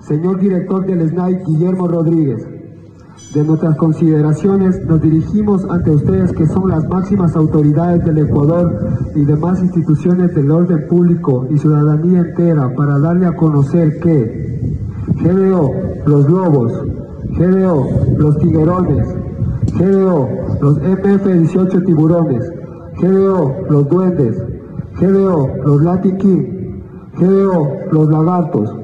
Señor 0.00 0.40
director 0.40 0.86
del 0.86 1.06
SNAI, 1.06 1.34
Guillermo 1.44 1.86
Rodríguez. 1.86 2.57
De 3.34 3.44
nuestras 3.44 3.76
consideraciones 3.76 4.80
nos 4.86 5.02
dirigimos 5.02 5.62
ante 5.68 5.90
ustedes 5.90 6.32
que 6.32 6.46
son 6.46 6.70
las 6.70 6.88
máximas 6.88 7.36
autoridades 7.36 8.02
del 8.06 8.18
Ecuador 8.18 8.74
y 9.14 9.22
demás 9.26 9.60
instituciones 9.62 10.34
del 10.34 10.50
orden 10.50 10.86
público 10.88 11.46
y 11.50 11.58
ciudadanía 11.58 12.20
entera 12.20 12.72
para 12.74 12.98
darle 12.98 13.26
a 13.26 13.36
conocer 13.36 14.00
que 14.00 14.72
GDO, 15.22 15.70
los 16.06 16.30
lobos, 16.30 16.72
GDO, 17.36 17.86
los 18.16 18.38
tiguerones, 18.38 19.06
GDO, 19.78 20.28
los 20.62 20.78
FF-18 20.80 21.84
tiburones, 21.84 22.50
GDO, 22.98 23.54
los 23.68 23.88
duendes, 23.90 24.42
GDO, 24.98 25.48
los 25.66 25.82
Latin 25.82 26.16
GDO, 27.18 27.68
los 27.92 28.08
lagartos, 28.08 28.77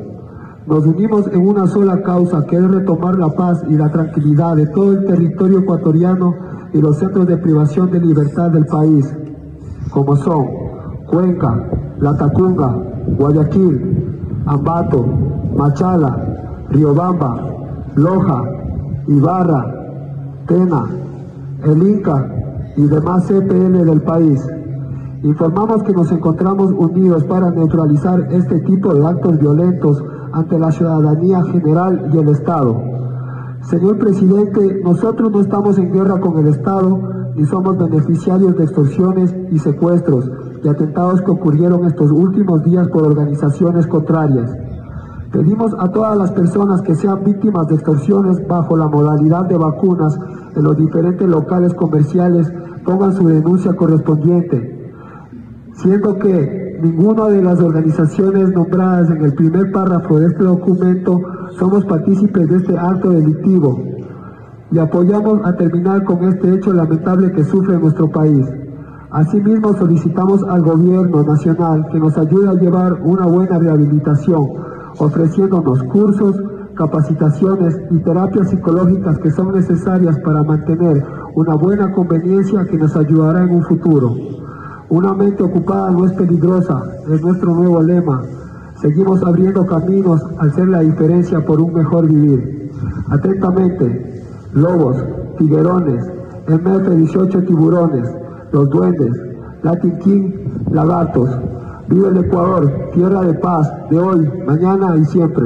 nos 0.67 0.87
unimos 0.87 1.27
en 1.31 1.47
una 1.47 1.67
sola 1.67 2.01
causa, 2.03 2.47
que 2.47 2.57
es 2.57 2.71
retomar 2.71 3.19
la 3.19 3.29
paz 3.29 3.63
y 3.69 3.75
la 3.75 3.91
tranquilidad 3.91 4.57
de 4.57 4.67
todo 4.69 4.93
el 4.93 5.05
territorio 5.05 5.59
ecuatoriano 5.59 6.35
y 6.73 6.81
los 6.81 6.99
centros 6.99 7.27
de 7.27 7.37
privación 7.37 7.91
de 7.91 8.01
libertad 8.01 8.51
del 8.51 8.65
país, 8.65 9.15
como 9.91 10.17
son 10.17 10.47
Cuenca, 11.07 11.69
La 11.99 12.17
Tacunga, 12.17 12.75
Guayaquil, 13.19 14.43
Ambato, 14.47 15.05
Machala, 15.55 16.65
Riobamba, 16.71 17.37
Loja, 17.97 18.43
Ibarra, 19.07 19.67
Tena, 20.47 20.87
El 21.63 21.83
Inca 21.83 22.27
y 22.77 22.87
demás 22.87 23.27
CPN 23.27 23.85
del 23.85 24.01
país. 24.01 24.43
Informamos 25.23 25.83
que 25.83 25.93
nos 25.93 26.11
encontramos 26.11 26.73
unidos 26.73 27.23
para 27.25 27.51
neutralizar 27.51 28.29
este 28.33 28.61
tipo 28.61 28.95
de 28.95 29.07
actos 29.07 29.39
violentos 29.39 30.03
ante 30.35 30.59
la 30.59 30.71
ciudadanía 30.71 31.43
general 31.45 32.11
y 32.13 32.19
el 32.19 32.29
Estado. 32.29 32.83
Señor 33.63 33.99
presidente, 33.99 34.81
nosotros 34.85 35.31
no 35.31 35.41
estamos 35.41 35.79
en 35.79 35.93
guerra 35.93 36.21
con 36.21 36.39
el 36.39 36.49
Estado 36.49 37.01
ni 37.35 37.45
somos 37.47 37.79
beneficiarios 37.79 38.57
de 38.57 38.65
extorsiones 38.65 39.35
y 39.51 39.59
secuestros 39.59 40.31
y 40.63 40.69
atentados 40.69 41.23
que 41.23 41.31
ocurrieron 41.31 41.85
estos 41.87 42.11
últimos 42.11 42.63
días 42.63 42.89
por 42.89 43.07
organizaciones 43.07 43.87
contrarias. 43.87 44.55
Pedimos 45.33 45.75
a 45.79 45.91
todas 45.91 46.17
las 46.17 46.31
personas 46.33 46.83
que 46.83 46.95
sean 46.95 47.25
víctimas 47.25 47.67
de 47.69 47.75
extorsiones 47.75 48.47
bajo 48.47 48.77
la 48.77 48.89
modalidad 48.89 49.47
de 49.47 49.57
vacunas 49.57 50.17
en 50.55 50.63
los 50.63 50.77
diferentes 50.77 51.27
locales 51.29 51.75
comerciales 51.75 52.53
pongan 52.85 53.15
su 53.15 53.27
denuncia 53.27 53.75
correspondiente 53.75 54.75
siendo 55.75 56.19
que 56.19 56.64
ninguna 56.81 57.29
de 57.29 57.43
las 57.43 57.61
organizaciones 57.61 58.51
nombradas 58.51 59.11
en 59.11 59.25
el 59.25 59.35
primer 59.35 59.71
párrafo 59.73 60.19
de 60.19 60.27
este 60.27 60.45
documento 60.45 61.21
somos 61.59 61.85
partícipes 61.85 62.49
de 62.49 62.57
este 62.57 62.79
acto 62.79 63.11
delictivo 63.11 63.83
y 64.71 64.79
apoyamos 64.79 65.41
a 65.45 65.55
terminar 65.57 66.05
con 66.05 66.25
este 66.25 66.55
hecho 66.55 66.73
lamentable 66.73 67.33
que 67.33 67.45
sufre 67.45 67.79
nuestro 67.79 68.11
país. 68.11 68.47
Asimismo, 69.11 69.73
solicitamos 69.75 70.43
al 70.45 70.63
gobierno 70.63 71.23
nacional 71.23 71.87
que 71.93 72.01
nos 72.01 72.17
ayude 72.19 72.49
a 72.49 72.55
llevar 72.55 72.95
una 73.05 73.27
buena 73.27 73.59
rehabilitación, 73.59 74.49
ofreciéndonos 74.99 75.83
cursos, 75.85 76.43
capacitaciones 76.75 77.79
y 77.93 77.99
terapias 78.01 78.51
psicológicas 78.51 79.19
que 79.19 79.31
son 79.31 79.55
necesarias 79.55 80.19
para 80.25 80.43
mantener 80.43 81.05
una 81.37 81.55
buena 81.55 81.93
conveniencia 81.93 82.65
que 82.65 82.77
nos 82.77 82.97
ayudará 82.97 83.45
en 83.45 83.55
un 83.55 83.63
futuro. 83.63 84.17
Una 84.91 85.15
mente 85.15 85.43
ocupada 85.43 85.91
no 85.91 86.05
es 86.05 86.13
peligrosa, 86.13 86.83
es 87.11 87.23
nuestro 87.23 87.55
nuevo 87.55 87.83
lema. 87.83 88.23
Seguimos 88.81 89.23
abriendo 89.23 89.65
caminos 89.67 90.21
al 90.39 90.53
ser 90.55 90.69
la 90.69 90.81
diferencia 90.81 91.45
por 91.45 91.61
un 91.61 91.73
mejor 91.73 92.07
vivir. 92.07 92.71
Atentamente, 93.09 94.23
lobos, 94.53 94.97
tiguerones, 95.39 96.05
MF-18 96.47 97.47
tiburones, 97.47 98.09
los 98.53 98.69
duendes, 98.69 99.13
Latin 99.63 99.99
King, 100.01 100.33
lagartos. 100.71 101.31
Vive 101.89 102.09
el 102.09 102.19
Ecuador, 102.19 102.91
tierra 102.93 103.23
de 103.23 103.35
paz, 103.35 103.71
de 103.91 103.99
hoy, 103.99 104.31
mañana 104.47 104.97
y 104.99 105.05
siempre. 105.07 105.45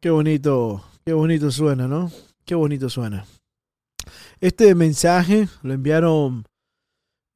Qué 0.00 0.10
bonito, 0.10 0.82
qué 1.04 1.12
bonito 1.12 1.50
suena, 1.52 1.86
¿no? 1.86 2.10
Qué 2.44 2.56
bonito 2.56 2.88
suena. 2.88 3.24
Este 4.42 4.74
mensaje 4.74 5.48
lo 5.62 5.72
enviaron 5.72 6.44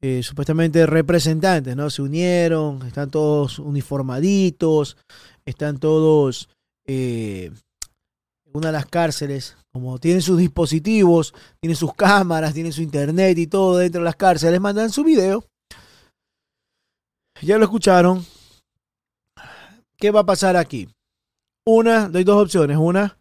eh, 0.03 0.25
supuestamente 0.25 0.87
representantes, 0.87 1.77
¿no? 1.77 1.89
Se 1.89 2.03
unieron, 2.03 2.85
están 2.85 3.13
todos 3.13 3.61
uniformaditos, 3.61 4.97
están 5.45 5.79
todos 5.79 6.49
eh, 6.85 7.53
en 8.45 8.57
una 8.57 8.67
de 8.67 8.73
las 8.73 8.87
cárceles, 8.87 9.57
como 9.73 10.01
tienen 10.01 10.21
sus 10.21 10.37
dispositivos, 10.37 11.33
tienen 11.61 11.77
sus 11.77 11.95
cámaras, 11.95 12.55
tienen 12.55 12.73
su 12.73 12.83
internet 12.83 13.39
y 13.39 13.47
todo 13.47 13.79
dentro 13.79 14.01
de 14.01 14.07
las 14.07 14.17
cárceles, 14.17 14.61
mandan 14.61 14.91
su 14.91 15.05
video. 15.05 15.45
Ya 17.41 17.57
lo 17.57 17.67
escucharon. 17.67 18.27
¿Qué 19.97 20.11
va 20.11 20.21
a 20.21 20.27
pasar 20.27 20.57
aquí? 20.57 20.89
Una, 21.65 22.11
hay 22.13 22.25
dos 22.25 22.43
opciones. 22.43 22.77
Una, 22.79 23.17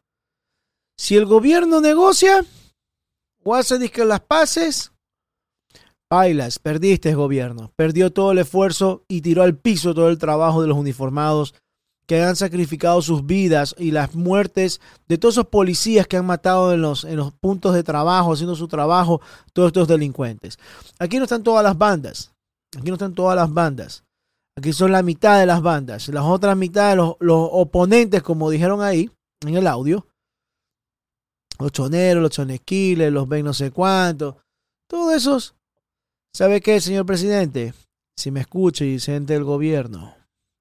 si 0.97 1.15
el 1.15 1.25
gobierno 1.25 1.81
negocia, 1.81 2.43
o 3.45 3.55
hace 3.55 3.77
disque 3.77 4.03
las 4.03 4.21
paces, 4.21 4.91
bailas, 6.09 6.59
perdiste 6.59 7.13
gobierno, 7.13 7.71
perdió 7.75 8.11
todo 8.11 8.31
el 8.31 8.39
esfuerzo 8.39 9.03
y 9.07 9.21
tiró 9.21 9.43
al 9.43 9.57
piso 9.57 9.93
todo 9.93 10.09
el 10.09 10.17
trabajo 10.17 10.61
de 10.61 10.67
los 10.67 10.77
uniformados 10.77 11.53
que 12.07 12.21
han 12.21 12.35
sacrificado 12.35 13.01
sus 13.01 13.25
vidas 13.25 13.75
y 13.77 13.91
las 13.91 14.13
muertes 14.13 14.79
de 15.07 15.17
todos 15.17 15.35
esos 15.35 15.47
policías 15.47 16.07
que 16.07 16.17
han 16.17 16.25
matado 16.25 16.73
en 16.73 16.81
los, 16.81 17.03
en 17.03 17.17
los 17.17 17.31
puntos 17.33 17.73
de 17.73 17.83
trabajo, 17.83 18.33
haciendo 18.33 18.55
su 18.55 18.67
trabajo, 18.67 19.21
todos 19.53 19.67
estos 19.67 19.87
delincuentes. 19.87 20.59
Aquí 20.99 21.17
no 21.17 21.23
están 21.23 21.43
todas 21.43 21.63
las 21.63 21.77
bandas, 21.77 22.31
aquí 22.77 22.87
no 22.87 22.93
están 22.93 23.13
todas 23.13 23.35
las 23.35 23.51
bandas, 23.51 24.03
aquí 24.55 24.73
son 24.73 24.91
la 24.91 25.01
mitad 25.01 25.39
de 25.39 25.45
las 25.45 25.61
bandas, 25.61 26.07
las 26.09 26.23
otras 26.23 26.55
mitad 26.57 26.95
los, 26.95 27.15
los 27.19 27.49
oponentes, 27.51 28.21
como 28.21 28.49
dijeron 28.49 28.81
ahí 28.81 29.09
en 29.45 29.55
el 29.55 29.67
audio, 29.67 30.05
los 31.59 31.71
choneros, 31.71 32.21
los 32.21 32.31
chonesquiles, 32.31 33.11
los 33.11 33.27
ven 33.27 33.45
no 33.45 33.53
sé 33.53 33.71
cuántos, 33.71 34.35
todos 34.87 35.13
esos. 35.15 35.55
¿Sabe 36.33 36.61
qué, 36.61 36.81
señor 36.81 37.05
presidente? 37.05 37.73
Si 38.17 38.31
me 38.31 38.41
escucha 38.41 38.85
y 38.85 38.99
siente 38.99 39.33
del 39.33 39.43
gobierno, 39.43 40.15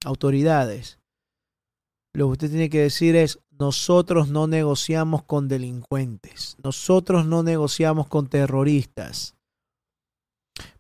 autoridades, 0.04 0.98
lo 2.12 2.26
que 2.26 2.33
usted 2.33 2.50
tiene 2.50 2.70
que 2.70 2.80
decir 2.80 3.16
es, 3.16 3.40
nosotros 3.50 4.28
no 4.28 4.46
negociamos 4.46 5.24
con 5.24 5.48
delincuentes, 5.48 6.57
nosotros 6.62 7.26
no 7.26 7.42
negociamos 7.42 8.09
con 8.09 8.28
terroristas. 8.28 9.35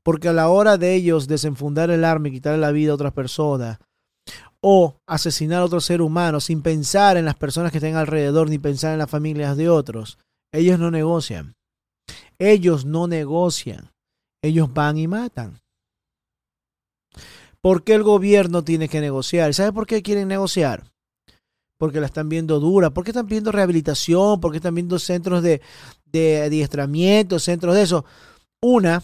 Porque 0.02 0.28
a 0.28 0.32
la 0.32 0.48
hora 0.48 0.76
de 0.76 0.94
ellos 0.94 1.26
desenfundar 1.26 1.90
el 1.90 2.04
arma 2.04 2.28
y 2.28 2.32
quitarle 2.32 2.60
la 2.60 2.70
vida 2.70 2.92
a 2.92 2.94
otras 2.94 3.12
personas, 3.12 3.78
o 4.66 4.96
asesinar 5.06 5.60
a 5.60 5.66
otro 5.66 5.78
ser 5.78 6.00
humano 6.00 6.40
sin 6.40 6.62
pensar 6.62 7.18
en 7.18 7.26
las 7.26 7.34
personas 7.34 7.70
que 7.70 7.76
estén 7.76 7.96
alrededor 7.96 8.48
ni 8.48 8.58
pensar 8.58 8.94
en 8.94 8.98
las 8.98 9.10
familias 9.10 9.58
de 9.58 9.68
otros. 9.68 10.16
Ellos 10.54 10.78
no 10.78 10.90
negocian. 10.90 11.54
Ellos 12.38 12.86
no 12.86 13.06
negocian. 13.06 13.90
Ellos 14.42 14.72
van 14.72 14.96
y 14.96 15.06
matan. 15.06 15.60
¿Por 17.60 17.84
qué 17.84 17.92
el 17.92 18.04
gobierno 18.04 18.64
tiene 18.64 18.88
que 18.88 19.02
negociar? 19.02 19.52
¿Sabe 19.52 19.70
por 19.74 19.86
qué 19.86 20.02
quieren 20.02 20.28
negociar? 20.28 20.84
Porque 21.78 22.00
la 22.00 22.06
están 22.06 22.30
viendo 22.30 22.58
dura. 22.58 22.88
¿Por 22.88 23.04
qué 23.04 23.10
están 23.10 23.26
viendo 23.26 23.52
rehabilitación? 23.52 24.40
¿Por 24.40 24.50
qué 24.50 24.56
están 24.56 24.76
viendo 24.76 24.98
centros 24.98 25.42
de, 25.42 25.60
de 26.06 26.40
adiestramiento, 26.40 27.38
centros 27.38 27.74
de 27.74 27.82
eso? 27.82 28.06
Una, 28.62 29.02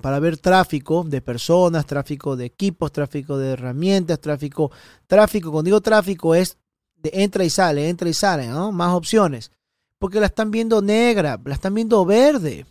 para 0.00 0.20
ver 0.20 0.36
tráfico 0.38 1.04
de 1.04 1.20
personas, 1.20 1.86
tráfico 1.86 2.36
de 2.36 2.46
equipos, 2.46 2.92
tráfico 2.92 3.38
de 3.38 3.52
herramientas, 3.52 4.20
tráfico, 4.20 4.70
tráfico, 5.06 5.50
cuando 5.50 5.68
digo 5.68 5.80
tráfico 5.80 6.34
es 6.34 6.56
de 6.96 7.10
entra 7.14 7.44
y 7.44 7.50
sale, 7.50 7.88
entra 7.88 8.08
y 8.08 8.14
sale, 8.14 8.46
¿no? 8.48 8.70
Más 8.72 8.94
opciones. 8.94 9.50
Porque 9.98 10.20
la 10.20 10.26
están 10.26 10.50
viendo 10.50 10.82
negra, 10.82 11.40
la 11.44 11.54
están 11.54 11.74
viendo 11.74 12.04
verde. 12.04 12.66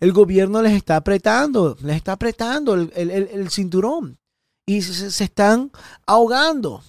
El 0.00 0.12
gobierno 0.12 0.62
les 0.62 0.72
está 0.72 0.96
apretando, 0.96 1.76
les 1.82 1.96
está 1.96 2.12
apretando 2.12 2.74
el, 2.74 3.50
cinturón 3.50 4.18
y 4.64 4.80
se, 4.82 5.10
se 5.10 5.24
están 5.24 5.72
ahogando. 6.06 6.82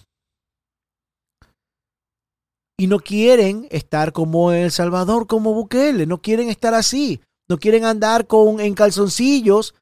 Y 2.77 2.87
no 2.87 2.99
quieren 2.99 3.67
estar 3.71 4.13
como 4.13 4.53
El 4.53 4.71
Salvador, 4.71 5.27
como 5.27 5.53
Bukele, 5.53 6.05
no 6.05 6.21
quieren 6.21 6.49
estar 6.49 6.73
así. 6.73 7.19
No 7.49 7.57
quieren 7.57 7.83
andar 7.83 8.27
con, 8.27 8.59
en 8.59 8.75
calzoncillos, 8.75 9.73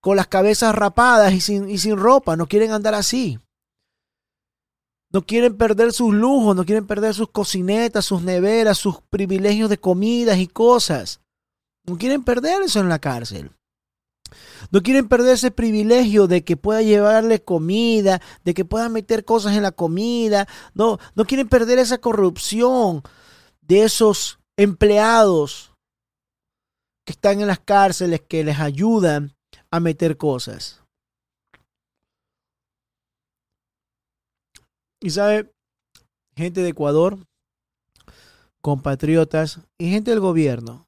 con 0.00 0.16
las 0.16 0.26
cabezas 0.26 0.74
rapadas 0.74 1.32
y 1.32 1.40
sin, 1.40 1.70
y 1.70 1.78
sin 1.78 1.96
ropa. 1.96 2.36
No 2.36 2.48
quieren 2.48 2.72
andar 2.72 2.94
así. 2.94 3.38
No 5.10 5.24
quieren 5.24 5.56
perder 5.56 5.92
sus 5.92 6.12
lujos, 6.12 6.54
no 6.54 6.66
quieren 6.66 6.86
perder 6.86 7.14
sus 7.14 7.30
cocinetas, 7.30 8.04
sus 8.04 8.22
neveras, 8.22 8.76
sus 8.76 9.00
privilegios 9.08 9.70
de 9.70 9.78
comidas 9.78 10.38
y 10.38 10.48
cosas. 10.48 11.20
No 11.86 11.96
quieren 11.96 12.24
perder 12.24 12.62
eso 12.62 12.80
en 12.80 12.88
la 12.88 12.98
cárcel. 12.98 13.52
No 14.70 14.82
quieren 14.82 15.08
perder 15.08 15.34
ese 15.34 15.50
privilegio 15.50 16.26
de 16.26 16.44
que 16.44 16.58
pueda 16.58 16.82
llevarle 16.82 17.42
comida, 17.42 18.20
de 18.44 18.52
que 18.52 18.66
pueda 18.66 18.90
meter 18.90 19.24
cosas 19.24 19.56
en 19.56 19.62
la 19.62 19.72
comida. 19.72 20.46
No, 20.74 20.98
no 21.14 21.24
quieren 21.24 21.48
perder 21.48 21.78
esa 21.78 21.98
corrupción 21.98 23.02
de 23.62 23.84
esos 23.84 24.40
empleados 24.58 25.72
que 27.08 27.12
están 27.12 27.40
en 27.40 27.46
las 27.46 27.60
cárceles 27.60 28.20
que 28.20 28.44
les 28.44 28.60
ayudan 28.60 29.34
a 29.70 29.80
meter 29.80 30.18
cosas. 30.18 30.84
Y 35.00 35.08
sabe, 35.08 35.50
gente 36.36 36.60
de 36.60 36.68
Ecuador, 36.68 37.16
compatriotas 38.60 39.60
y 39.78 39.90
gente 39.90 40.10
del 40.10 40.20
gobierno, 40.20 40.86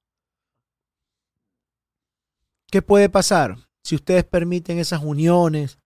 ¿qué 2.71 2.83
puede 2.83 3.09
pasar 3.09 3.57
si 3.83 3.95
ustedes 3.95 4.25
permiten 4.25 4.79
esas 4.79 5.03
uniones? 5.03 5.79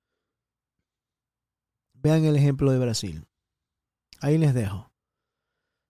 Vean 1.92 2.24
el 2.24 2.34
ejemplo 2.34 2.72
de 2.72 2.80
Brasil. 2.80 3.24
Ahí 4.18 4.36
les 4.36 4.52
dejo. 4.52 4.90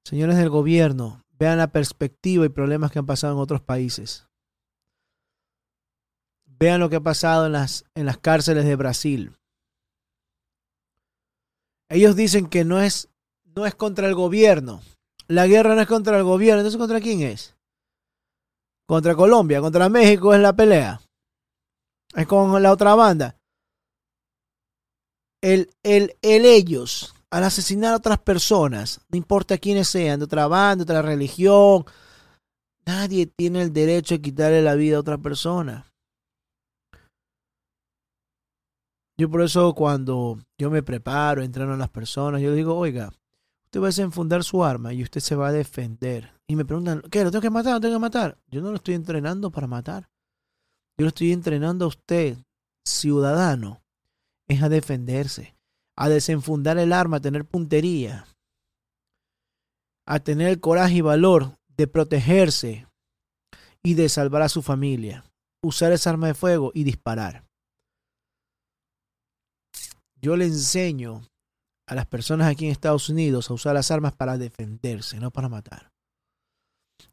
Señores 0.05 0.37
del 0.37 0.51
gobierno, 0.51 1.23
vean 1.39 1.57
la 1.57 1.73
perspectiva 1.73 2.45
y 2.45 2.51
problemas 2.51 2.93
que 2.93 2.99
han 2.99 3.07
pasado 3.07 3.33
en 3.33 3.41
otros 3.41 3.63
países. 3.63 4.27
Vean 6.65 6.81
lo 6.81 6.89
que 6.89 6.97
ha 6.97 7.01
pasado 7.01 7.45
en 7.45 7.53
las, 7.53 7.85
en 7.95 8.07
las 8.07 8.17
cárceles 8.17 8.65
de 8.65 8.75
Brasil. 8.75 9.37
Ellos 11.91 12.17
dicen 12.17 12.47
que 12.47 12.65
no 12.65 12.81
es, 12.81 13.11
no 13.55 13.67
es 13.67 13.75
contra 13.75 14.09
el 14.09 14.15
gobierno. 14.15 14.81
La 15.29 15.47
guerra 15.47 15.75
no 15.75 15.83
es 15.83 15.87
contra 15.87 16.17
el 16.17 16.25
gobierno. 16.25 16.61
Entonces, 16.61 16.79
¿contra 16.79 17.03
quién 17.03 17.21
es? 17.21 17.55
contra 18.87 19.15
Colombia, 19.15 19.61
contra 19.61 19.91
México 19.91 20.33
es 20.33 20.41
la 20.41 20.57
pelea. 20.57 21.03
Es 22.15 22.27
con 22.27 22.63
la 22.63 22.73
otra 22.73 22.95
banda. 22.95 23.37
El, 25.43 25.69
el, 25.83 26.17
el 26.23 26.47
ellos, 26.47 27.15
al 27.29 27.45
asesinar 27.45 27.93
a 27.93 27.99
otras 27.99 28.21
personas, 28.21 29.03
no 29.11 29.19
importa 29.19 29.59
quiénes 29.59 29.89
sean, 29.89 30.19
de 30.19 30.25
otra 30.25 30.47
banda, 30.47 30.83
de 30.83 30.93
otra 30.93 31.03
religión, 31.03 31.85
nadie 32.87 33.27
tiene 33.27 33.61
el 33.61 33.71
derecho 33.71 34.15
de 34.15 34.23
quitarle 34.23 34.63
la 34.63 34.77
vida 34.77 34.97
a 34.97 35.01
otra 35.01 35.19
persona. 35.19 35.85
Yo 39.17 39.31
por 39.31 39.43
eso 39.43 39.75
cuando 39.75 40.39
yo 40.59 40.71
me 40.71 40.83
preparo, 40.83 41.43
entreno 41.43 41.75
a 41.75 41.77
las 41.77 41.91
personas, 41.91 42.41
yo 42.41 42.53
digo, 42.53 42.77
oiga, 42.77 43.13
usted 43.67 43.81
va 43.81 43.87
a 43.87 43.89
desenfundar 43.89 44.43
su 44.43 44.65
arma 44.65 44.93
y 44.93 45.03
usted 45.03 45.21
se 45.21 45.37
va 45.37 45.49
a 45.49 45.53
defender. 45.53 46.33
Y 46.49 46.57
me 46.57 46.65
preguntan, 46.65 47.03
¿qué? 47.11 47.23
¿Lo 47.23 47.31
tengo 47.31 47.43
que 47.43 47.51
matar? 47.51 47.75
¿Lo 47.75 47.81
tengo 47.81 47.95
que 47.95 48.01
matar? 48.01 48.39
Yo 48.49 48.61
no 48.61 48.71
lo 48.71 48.77
estoy 48.77 48.95
entrenando 48.95 49.51
para 49.51 49.67
matar. 49.67 50.09
Yo 50.99 51.05
lo 51.05 51.09
estoy 51.09 51.33
entrenando 51.33 51.85
a 51.85 51.89
usted, 51.89 52.39
ciudadano, 52.85 53.83
es 54.49 54.63
a 54.63 54.69
defenderse, 54.69 55.57
a 55.97 56.09
desenfundar 56.09 56.79
el 56.79 56.93
arma, 56.93 57.17
a 57.17 57.21
tener 57.21 57.45
puntería, 57.45 58.27
a 60.07 60.21
tener 60.21 60.49
el 60.49 60.61
coraje 60.61 60.97
y 60.97 61.01
valor 61.01 61.57
de 61.69 61.87
protegerse 61.87 62.87
y 63.83 63.95
de 63.95 64.09
salvar 64.09 64.43
a 64.43 64.49
su 64.49 64.63
familia, 64.63 65.25
usar 65.63 65.93
esa 65.93 66.11
arma 66.11 66.29
de 66.29 66.35
fuego 66.35 66.73
y 66.75 66.85
disparar. 66.85 67.45
Yo 70.25 70.39
le 70.39 70.47
enseño 70.47 71.21
a 71.87 71.95
las 71.95 72.07
personas 72.07 72.51
aquí 72.51 72.65
en 72.65 72.73
Estados 72.73 73.11
Unidos 73.11 73.51
a 73.51 73.53
usar 73.53 73.75
las 73.75 73.91
armas 73.91 74.15
para 74.15 74.39
defenderse, 74.39 75.21
no 75.21 75.31
para 75.31 75.51
matar. 75.51 75.91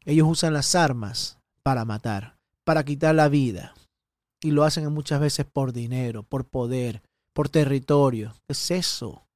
Ellos 0.06 0.26
usan 0.26 0.54
las 0.54 0.74
armas 0.74 1.38
para 1.62 1.84
matar, 1.84 2.38
para 2.64 2.84
quitar 2.84 3.14
la 3.14 3.28
vida. 3.28 3.74
Y 4.42 4.52
lo 4.52 4.64
hacen 4.64 4.90
muchas 4.90 5.20
veces 5.20 5.44
por 5.44 5.74
dinero, 5.74 6.22
por 6.22 6.46
poder, 6.46 7.02
por 7.34 7.50
territorio. 7.50 8.32
¿Qué 8.46 8.54
es 8.54 8.70
eso? 8.70 9.26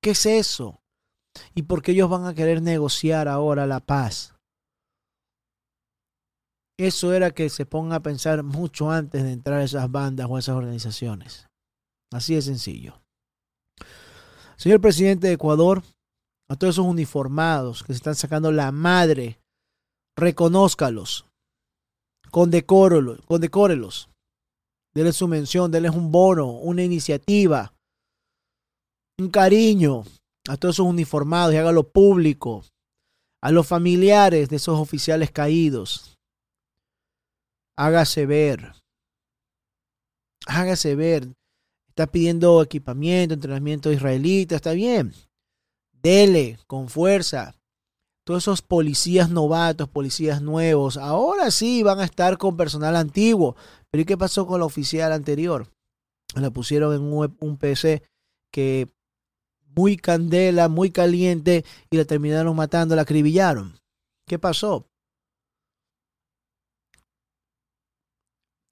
¿Qué 0.00 0.10
es 0.10 0.24
eso? 0.24 0.80
¿Y 1.52 1.62
por 1.62 1.82
qué 1.82 1.90
ellos 1.90 2.10
van 2.10 2.26
a 2.26 2.34
querer 2.34 2.62
negociar 2.62 3.26
ahora 3.26 3.66
la 3.66 3.80
paz? 3.80 4.36
Eso 6.78 7.12
era 7.12 7.32
que 7.32 7.48
se 7.48 7.66
ponga 7.66 7.96
a 7.96 8.02
pensar 8.04 8.44
mucho 8.44 8.92
antes 8.92 9.24
de 9.24 9.32
entrar 9.32 9.58
a 9.58 9.64
esas 9.64 9.90
bandas 9.90 10.28
o 10.30 10.36
a 10.36 10.38
esas 10.38 10.54
organizaciones. 10.54 11.49
Así 12.12 12.34
de 12.34 12.42
sencillo. 12.42 13.00
Señor 14.56 14.80
presidente 14.80 15.28
de 15.28 15.34
Ecuador, 15.34 15.82
a 16.50 16.56
todos 16.56 16.74
esos 16.74 16.86
uniformados 16.86 17.82
que 17.82 17.92
se 17.92 17.98
están 17.98 18.14
sacando 18.14 18.50
la 18.50 18.72
madre, 18.72 19.38
reconózcalos, 20.18 21.26
condecórelos, 22.30 23.20
condecórelos. 23.26 24.08
Denle 24.92 25.12
su 25.12 25.28
mención, 25.28 25.70
denles 25.70 25.94
un 25.94 26.10
bono, 26.10 26.50
una 26.50 26.82
iniciativa, 26.82 27.72
un 29.18 29.30
cariño 29.30 30.02
a 30.48 30.56
todos 30.56 30.76
esos 30.76 30.86
uniformados 30.86 31.54
y 31.54 31.58
hágalo 31.58 31.88
público. 31.88 32.64
A 33.42 33.52
los 33.52 33.66
familiares 33.66 34.50
de 34.50 34.56
esos 34.56 34.78
oficiales 34.78 35.30
caídos, 35.30 36.18
hágase 37.78 38.26
ver. 38.26 38.74
Hágase 40.46 40.94
ver. 40.94 41.32
Está 42.00 42.10
pidiendo 42.10 42.62
equipamiento, 42.62 43.34
entrenamiento 43.34 43.92
israelita, 43.92 44.56
está 44.56 44.72
bien. 44.72 45.12
Dele 45.92 46.58
con 46.66 46.88
fuerza. 46.88 47.54
Todos 48.24 48.44
esos 48.44 48.62
policías 48.62 49.28
novatos, 49.28 49.86
policías 49.86 50.40
nuevos, 50.40 50.96
ahora 50.96 51.50
sí 51.50 51.82
van 51.82 52.00
a 52.00 52.06
estar 52.06 52.38
con 52.38 52.56
personal 52.56 52.96
antiguo. 52.96 53.54
Pero 53.90 54.00
¿y 54.00 54.04
qué 54.06 54.16
pasó 54.16 54.46
con 54.46 54.60
la 54.60 54.64
oficial 54.64 55.12
anterior? 55.12 55.68
La 56.36 56.50
pusieron 56.50 56.94
en 56.94 57.34
un, 57.38 57.56
PC 57.58 58.02
que 58.50 58.88
muy 59.76 59.98
candela, 59.98 60.70
muy 60.70 60.90
caliente 60.90 61.66
y 61.90 61.98
la 61.98 62.06
terminaron 62.06 62.56
matando, 62.56 62.96
la 62.96 63.02
acribillaron. 63.02 63.78
¿Qué 64.26 64.38
pasó? 64.38 64.86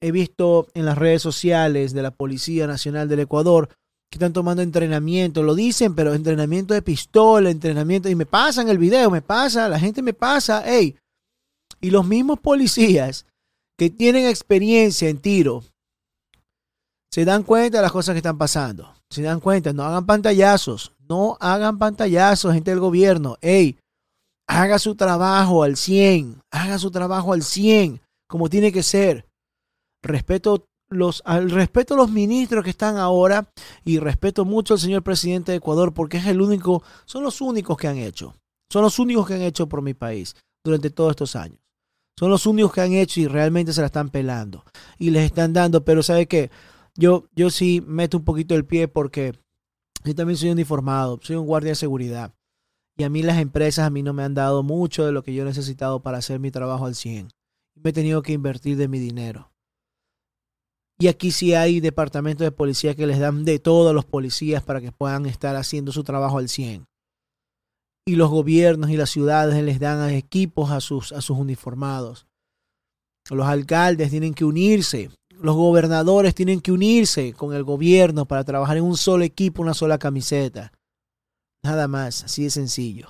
He 0.00 0.12
visto 0.12 0.68
en 0.74 0.84
las 0.84 0.98
redes 0.98 1.22
sociales 1.22 1.92
de 1.92 2.02
la 2.02 2.10
Policía 2.10 2.66
Nacional 2.66 3.08
del 3.08 3.20
Ecuador 3.20 3.68
que 4.10 4.16
están 4.16 4.32
tomando 4.32 4.62
entrenamiento, 4.62 5.42
lo 5.42 5.54
dicen, 5.54 5.94
pero 5.94 6.14
entrenamiento 6.14 6.72
de 6.72 6.82
pistola, 6.82 7.50
entrenamiento, 7.50 8.08
y 8.08 8.14
me 8.14 8.24
pasan 8.24 8.68
el 8.68 8.78
video, 8.78 9.10
me 9.10 9.20
pasa, 9.20 9.68
la 9.68 9.78
gente 9.78 10.00
me 10.00 10.14
pasa, 10.14 10.62
hey, 10.64 10.96
y 11.80 11.90
los 11.90 12.06
mismos 12.06 12.40
policías 12.40 13.26
que 13.76 13.90
tienen 13.90 14.26
experiencia 14.26 15.08
en 15.08 15.18
tiro 15.18 15.62
se 17.12 17.24
dan 17.24 17.42
cuenta 17.42 17.78
de 17.78 17.82
las 17.82 17.92
cosas 17.92 18.14
que 18.14 18.18
están 18.18 18.38
pasando, 18.38 18.94
se 19.10 19.22
dan 19.22 19.40
cuenta, 19.40 19.72
no 19.72 19.84
hagan 19.84 20.06
pantallazos, 20.06 20.92
no 21.06 21.36
hagan 21.40 21.78
pantallazos, 21.78 22.54
gente 22.54 22.70
del 22.70 22.80
gobierno, 22.80 23.36
hey, 23.42 23.78
haga 24.48 24.78
su 24.78 24.94
trabajo 24.94 25.62
al 25.64 25.76
100, 25.76 26.40
haga 26.50 26.78
su 26.78 26.90
trabajo 26.90 27.34
al 27.34 27.42
100, 27.42 28.00
como 28.26 28.48
tiene 28.48 28.72
que 28.72 28.82
ser 28.82 29.27
respeto 30.02 30.66
los, 30.90 31.22
al 31.26 31.50
respeto 31.50 31.94
a 31.94 31.96
los 31.96 32.10
ministros 32.10 32.64
que 32.64 32.70
están 32.70 32.96
ahora 32.96 33.52
y 33.84 33.98
respeto 33.98 34.44
mucho 34.44 34.74
al 34.74 34.80
señor 34.80 35.02
presidente 35.02 35.52
de 35.52 35.58
Ecuador 35.58 35.92
porque 35.92 36.16
es 36.16 36.26
el 36.26 36.40
único, 36.40 36.82
son 37.04 37.22
los 37.22 37.40
únicos 37.40 37.76
que 37.76 37.88
han 37.88 37.98
hecho, 37.98 38.34
son 38.72 38.82
los 38.82 38.98
únicos 38.98 39.26
que 39.26 39.34
han 39.34 39.42
hecho 39.42 39.68
por 39.68 39.82
mi 39.82 39.94
país 39.94 40.34
durante 40.64 40.90
todos 40.90 41.10
estos 41.10 41.36
años. 41.36 41.58
Son 42.18 42.30
los 42.30 42.46
únicos 42.46 42.72
que 42.72 42.80
han 42.80 42.94
hecho 42.94 43.20
y 43.20 43.28
realmente 43.28 43.72
se 43.72 43.80
la 43.80 43.86
están 43.86 44.08
pelando 44.08 44.64
y 44.98 45.10
les 45.10 45.24
están 45.24 45.52
dando, 45.52 45.84
pero 45.84 46.02
¿sabe 46.02 46.26
qué? 46.26 46.50
Yo, 46.96 47.28
yo 47.36 47.48
sí 47.48 47.80
meto 47.86 48.18
un 48.18 48.24
poquito 48.24 48.56
el 48.56 48.64
pie 48.64 48.88
porque 48.88 49.38
yo 50.04 50.14
también 50.14 50.36
soy 50.36 50.50
uniformado, 50.50 51.20
soy 51.22 51.36
un 51.36 51.46
guardia 51.46 51.70
de 51.70 51.76
seguridad. 51.76 52.34
Y 52.96 53.04
a 53.04 53.08
mí 53.08 53.22
las 53.22 53.38
empresas 53.38 53.86
a 53.86 53.90
mí 53.90 54.02
no 54.02 54.12
me 54.12 54.24
han 54.24 54.34
dado 54.34 54.64
mucho 54.64 55.06
de 55.06 55.12
lo 55.12 55.22
que 55.22 55.32
yo 55.32 55.44
he 55.44 55.46
necesitado 55.46 56.02
para 56.02 56.18
hacer 56.18 56.40
mi 56.40 56.50
trabajo 56.50 56.86
al 56.86 56.96
100. 56.96 57.28
Me 57.76 57.90
he 57.90 57.92
tenido 57.92 58.22
que 58.22 58.32
invertir 58.32 58.76
de 58.76 58.88
mi 58.88 58.98
dinero. 58.98 59.52
Y 61.00 61.06
aquí 61.06 61.30
sí 61.30 61.54
hay 61.54 61.78
departamentos 61.78 62.44
de 62.44 62.50
policía 62.50 62.96
que 62.96 63.06
les 63.06 63.20
dan 63.20 63.44
de 63.44 63.60
todo 63.60 63.90
a 63.90 63.92
los 63.92 64.04
policías 64.04 64.64
para 64.64 64.80
que 64.80 64.90
puedan 64.90 65.26
estar 65.26 65.54
haciendo 65.54 65.92
su 65.92 66.02
trabajo 66.02 66.38
al 66.38 66.48
100. 66.48 66.86
Y 68.06 68.16
los 68.16 68.30
gobiernos 68.30 68.90
y 68.90 68.96
las 68.96 69.10
ciudades 69.10 69.62
les 69.62 69.78
dan 69.78 70.10
equipos 70.10 70.70
a 70.70 70.80
sus, 70.80 71.12
a 71.12 71.20
sus 71.20 71.38
uniformados. 71.38 72.26
Los 73.30 73.46
alcaldes 73.46 74.10
tienen 74.10 74.34
que 74.34 74.44
unirse. 74.44 75.10
Los 75.40 75.54
gobernadores 75.54 76.34
tienen 76.34 76.60
que 76.60 76.72
unirse 76.72 77.32
con 77.32 77.54
el 77.54 77.62
gobierno 77.62 78.26
para 78.26 78.42
trabajar 78.42 78.78
en 78.78 78.84
un 78.84 78.96
solo 78.96 79.22
equipo, 79.22 79.62
una 79.62 79.74
sola 79.74 79.98
camiseta. 79.98 80.72
Nada 81.62 81.86
más, 81.86 82.24
así 82.24 82.44
de 82.44 82.50
sencillo. 82.50 83.08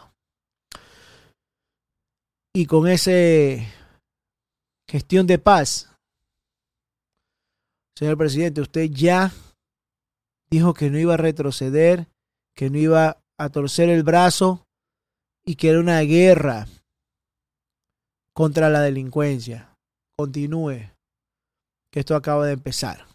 Y 2.54 2.66
con 2.66 2.88
ese 2.88 3.66
gestión 4.90 5.26
de 5.26 5.38
paz, 5.38 5.88
Señor 7.98 8.16
presidente, 8.16 8.60
usted 8.60 8.88
ya 8.92 9.32
dijo 10.48 10.72
que 10.72 10.88
no 10.88 11.00
iba 11.00 11.14
a 11.14 11.16
retroceder, 11.16 12.06
que 12.54 12.70
no 12.70 12.78
iba 12.78 13.20
a 13.36 13.48
torcer 13.48 13.88
el 13.88 14.04
brazo 14.04 14.64
y 15.44 15.56
que 15.56 15.70
era 15.70 15.80
una 15.80 15.98
guerra 16.02 16.68
contra 18.32 18.70
la 18.70 18.82
delincuencia. 18.82 19.74
Continúe, 20.16 20.92
que 21.90 21.98
esto 21.98 22.14
acaba 22.14 22.46
de 22.46 22.52
empezar. 22.52 23.08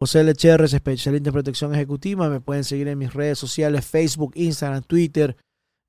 José 0.00 0.24
Lecherres, 0.24 0.72
especialista 0.72 1.28
en 1.28 1.32
protección 1.32 1.72
ejecutiva. 1.72 2.28
Me 2.28 2.40
pueden 2.40 2.64
seguir 2.64 2.88
en 2.88 2.98
mis 2.98 3.14
redes 3.14 3.38
sociales, 3.38 3.86
Facebook, 3.86 4.32
Instagram, 4.34 4.82
Twitter, 4.82 5.36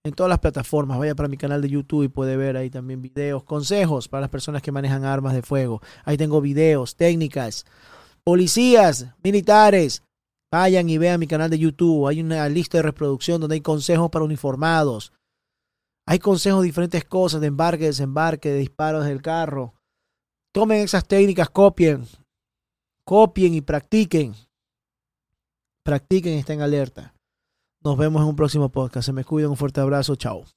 en 0.07 0.13
todas 0.13 0.29
las 0.29 0.39
plataformas. 0.39 0.97
Vaya 0.97 1.15
para 1.15 1.29
mi 1.29 1.37
canal 1.37 1.61
de 1.61 1.69
YouTube 1.69 2.03
y 2.03 2.07
puede 2.07 2.37
ver 2.37 2.57
ahí 2.57 2.69
también 2.69 3.01
videos, 3.01 3.43
consejos 3.43 4.07
para 4.07 4.21
las 4.21 4.29
personas 4.29 4.61
que 4.61 4.71
manejan 4.71 5.05
armas 5.05 5.33
de 5.33 5.41
fuego. 5.41 5.81
Ahí 6.03 6.17
tengo 6.17 6.41
videos, 6.41 6.95
técnicas. 6.95 7.65
Policías, 8.23 9.07
militares, 9.23 10.03
vayan 10.51 10.89
y 10.89 10.97
vean 10.97 11.19
mi 11.19 11.27
canal 11.27 11.49
de 11.49 11.59
YouTube. 11.59 12.07
Hay 12.07 12.21
una 12.21 12.47
lista 12.49 12.77
de 12.77 12.83
reproducción 12.83 13.39
donde 13.39 13.55
hay 13.55 13.61
consejos 13.61 14.09
para 14.09 14.25
uniformados. 14.25 15.13
Hay 16.07 16.19
consejos 16.19 16.61
de 16.61 16.67
diferentes 16.67 17.03
cosas, 17.03 17.41
de 17.41 17.47
embarque, 17.47 17.85
desembarque, 17.85 18.49
de 18.49 18.59
disparos 18.59 19.05
del 19.05 19.21
carro. 19.21 19.73
Tomen 20.53 20.81
esas 20.81 21.05
técnicas, 21.05 21.49
copien. 21.49 22.05
Copien 23.05 23.53
y 23.53 23.61
practiquen. 23.61 24.33
Practiquen 25.83 26.33
y 26.33 26.39
estén 26.39 26.61
alerta. 26.61 27.13
Nos 27.83 27.97
vemos 27.97 28.21
en 28.21 28.29
un 28.29 28.35
próximo 28.35 28.69
podcast. 28.69 29.05
Se 29.05 29.13
me 29.13 29.23
cuidan. 29.23 29.51
Un 29.51 29.57
fuerte 29.57 29.81
abrazo. 29.81 30.15
Chao. 30.15 30.56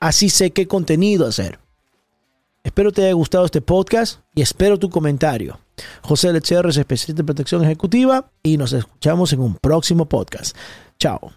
Así 0.00 0.30
sé 0.30 0.52
qué 0.52 0.68
contenido 0.68 1.26
hacer. 1.26 1.58
Espero 2.62 2.92
te 2.92 3.02
haya 3.02 3.14
gustado 3.14 3.46
este 3.46 3.60
podcast 3.60 4.20
y 4.34 4.42
espero 4.42 4.78
tu 4.78 4.90
comentario. 4.90 5.58
José 6.02 6.32
Lecherres, 6.32 6.76
especialista 6.76 7.22
en 7.22 7.26
protección 7.26 7.64
ejecutiva, 7.64 8.30
y 8.42 8.56
nos 8.58 8.72
escuchamos 8.72 9.32
en 9.32 9.40
un 9.40 9.56
próximo 9.56 10.08
podcast. 10.08 10.56
Chao. 10.98 11.32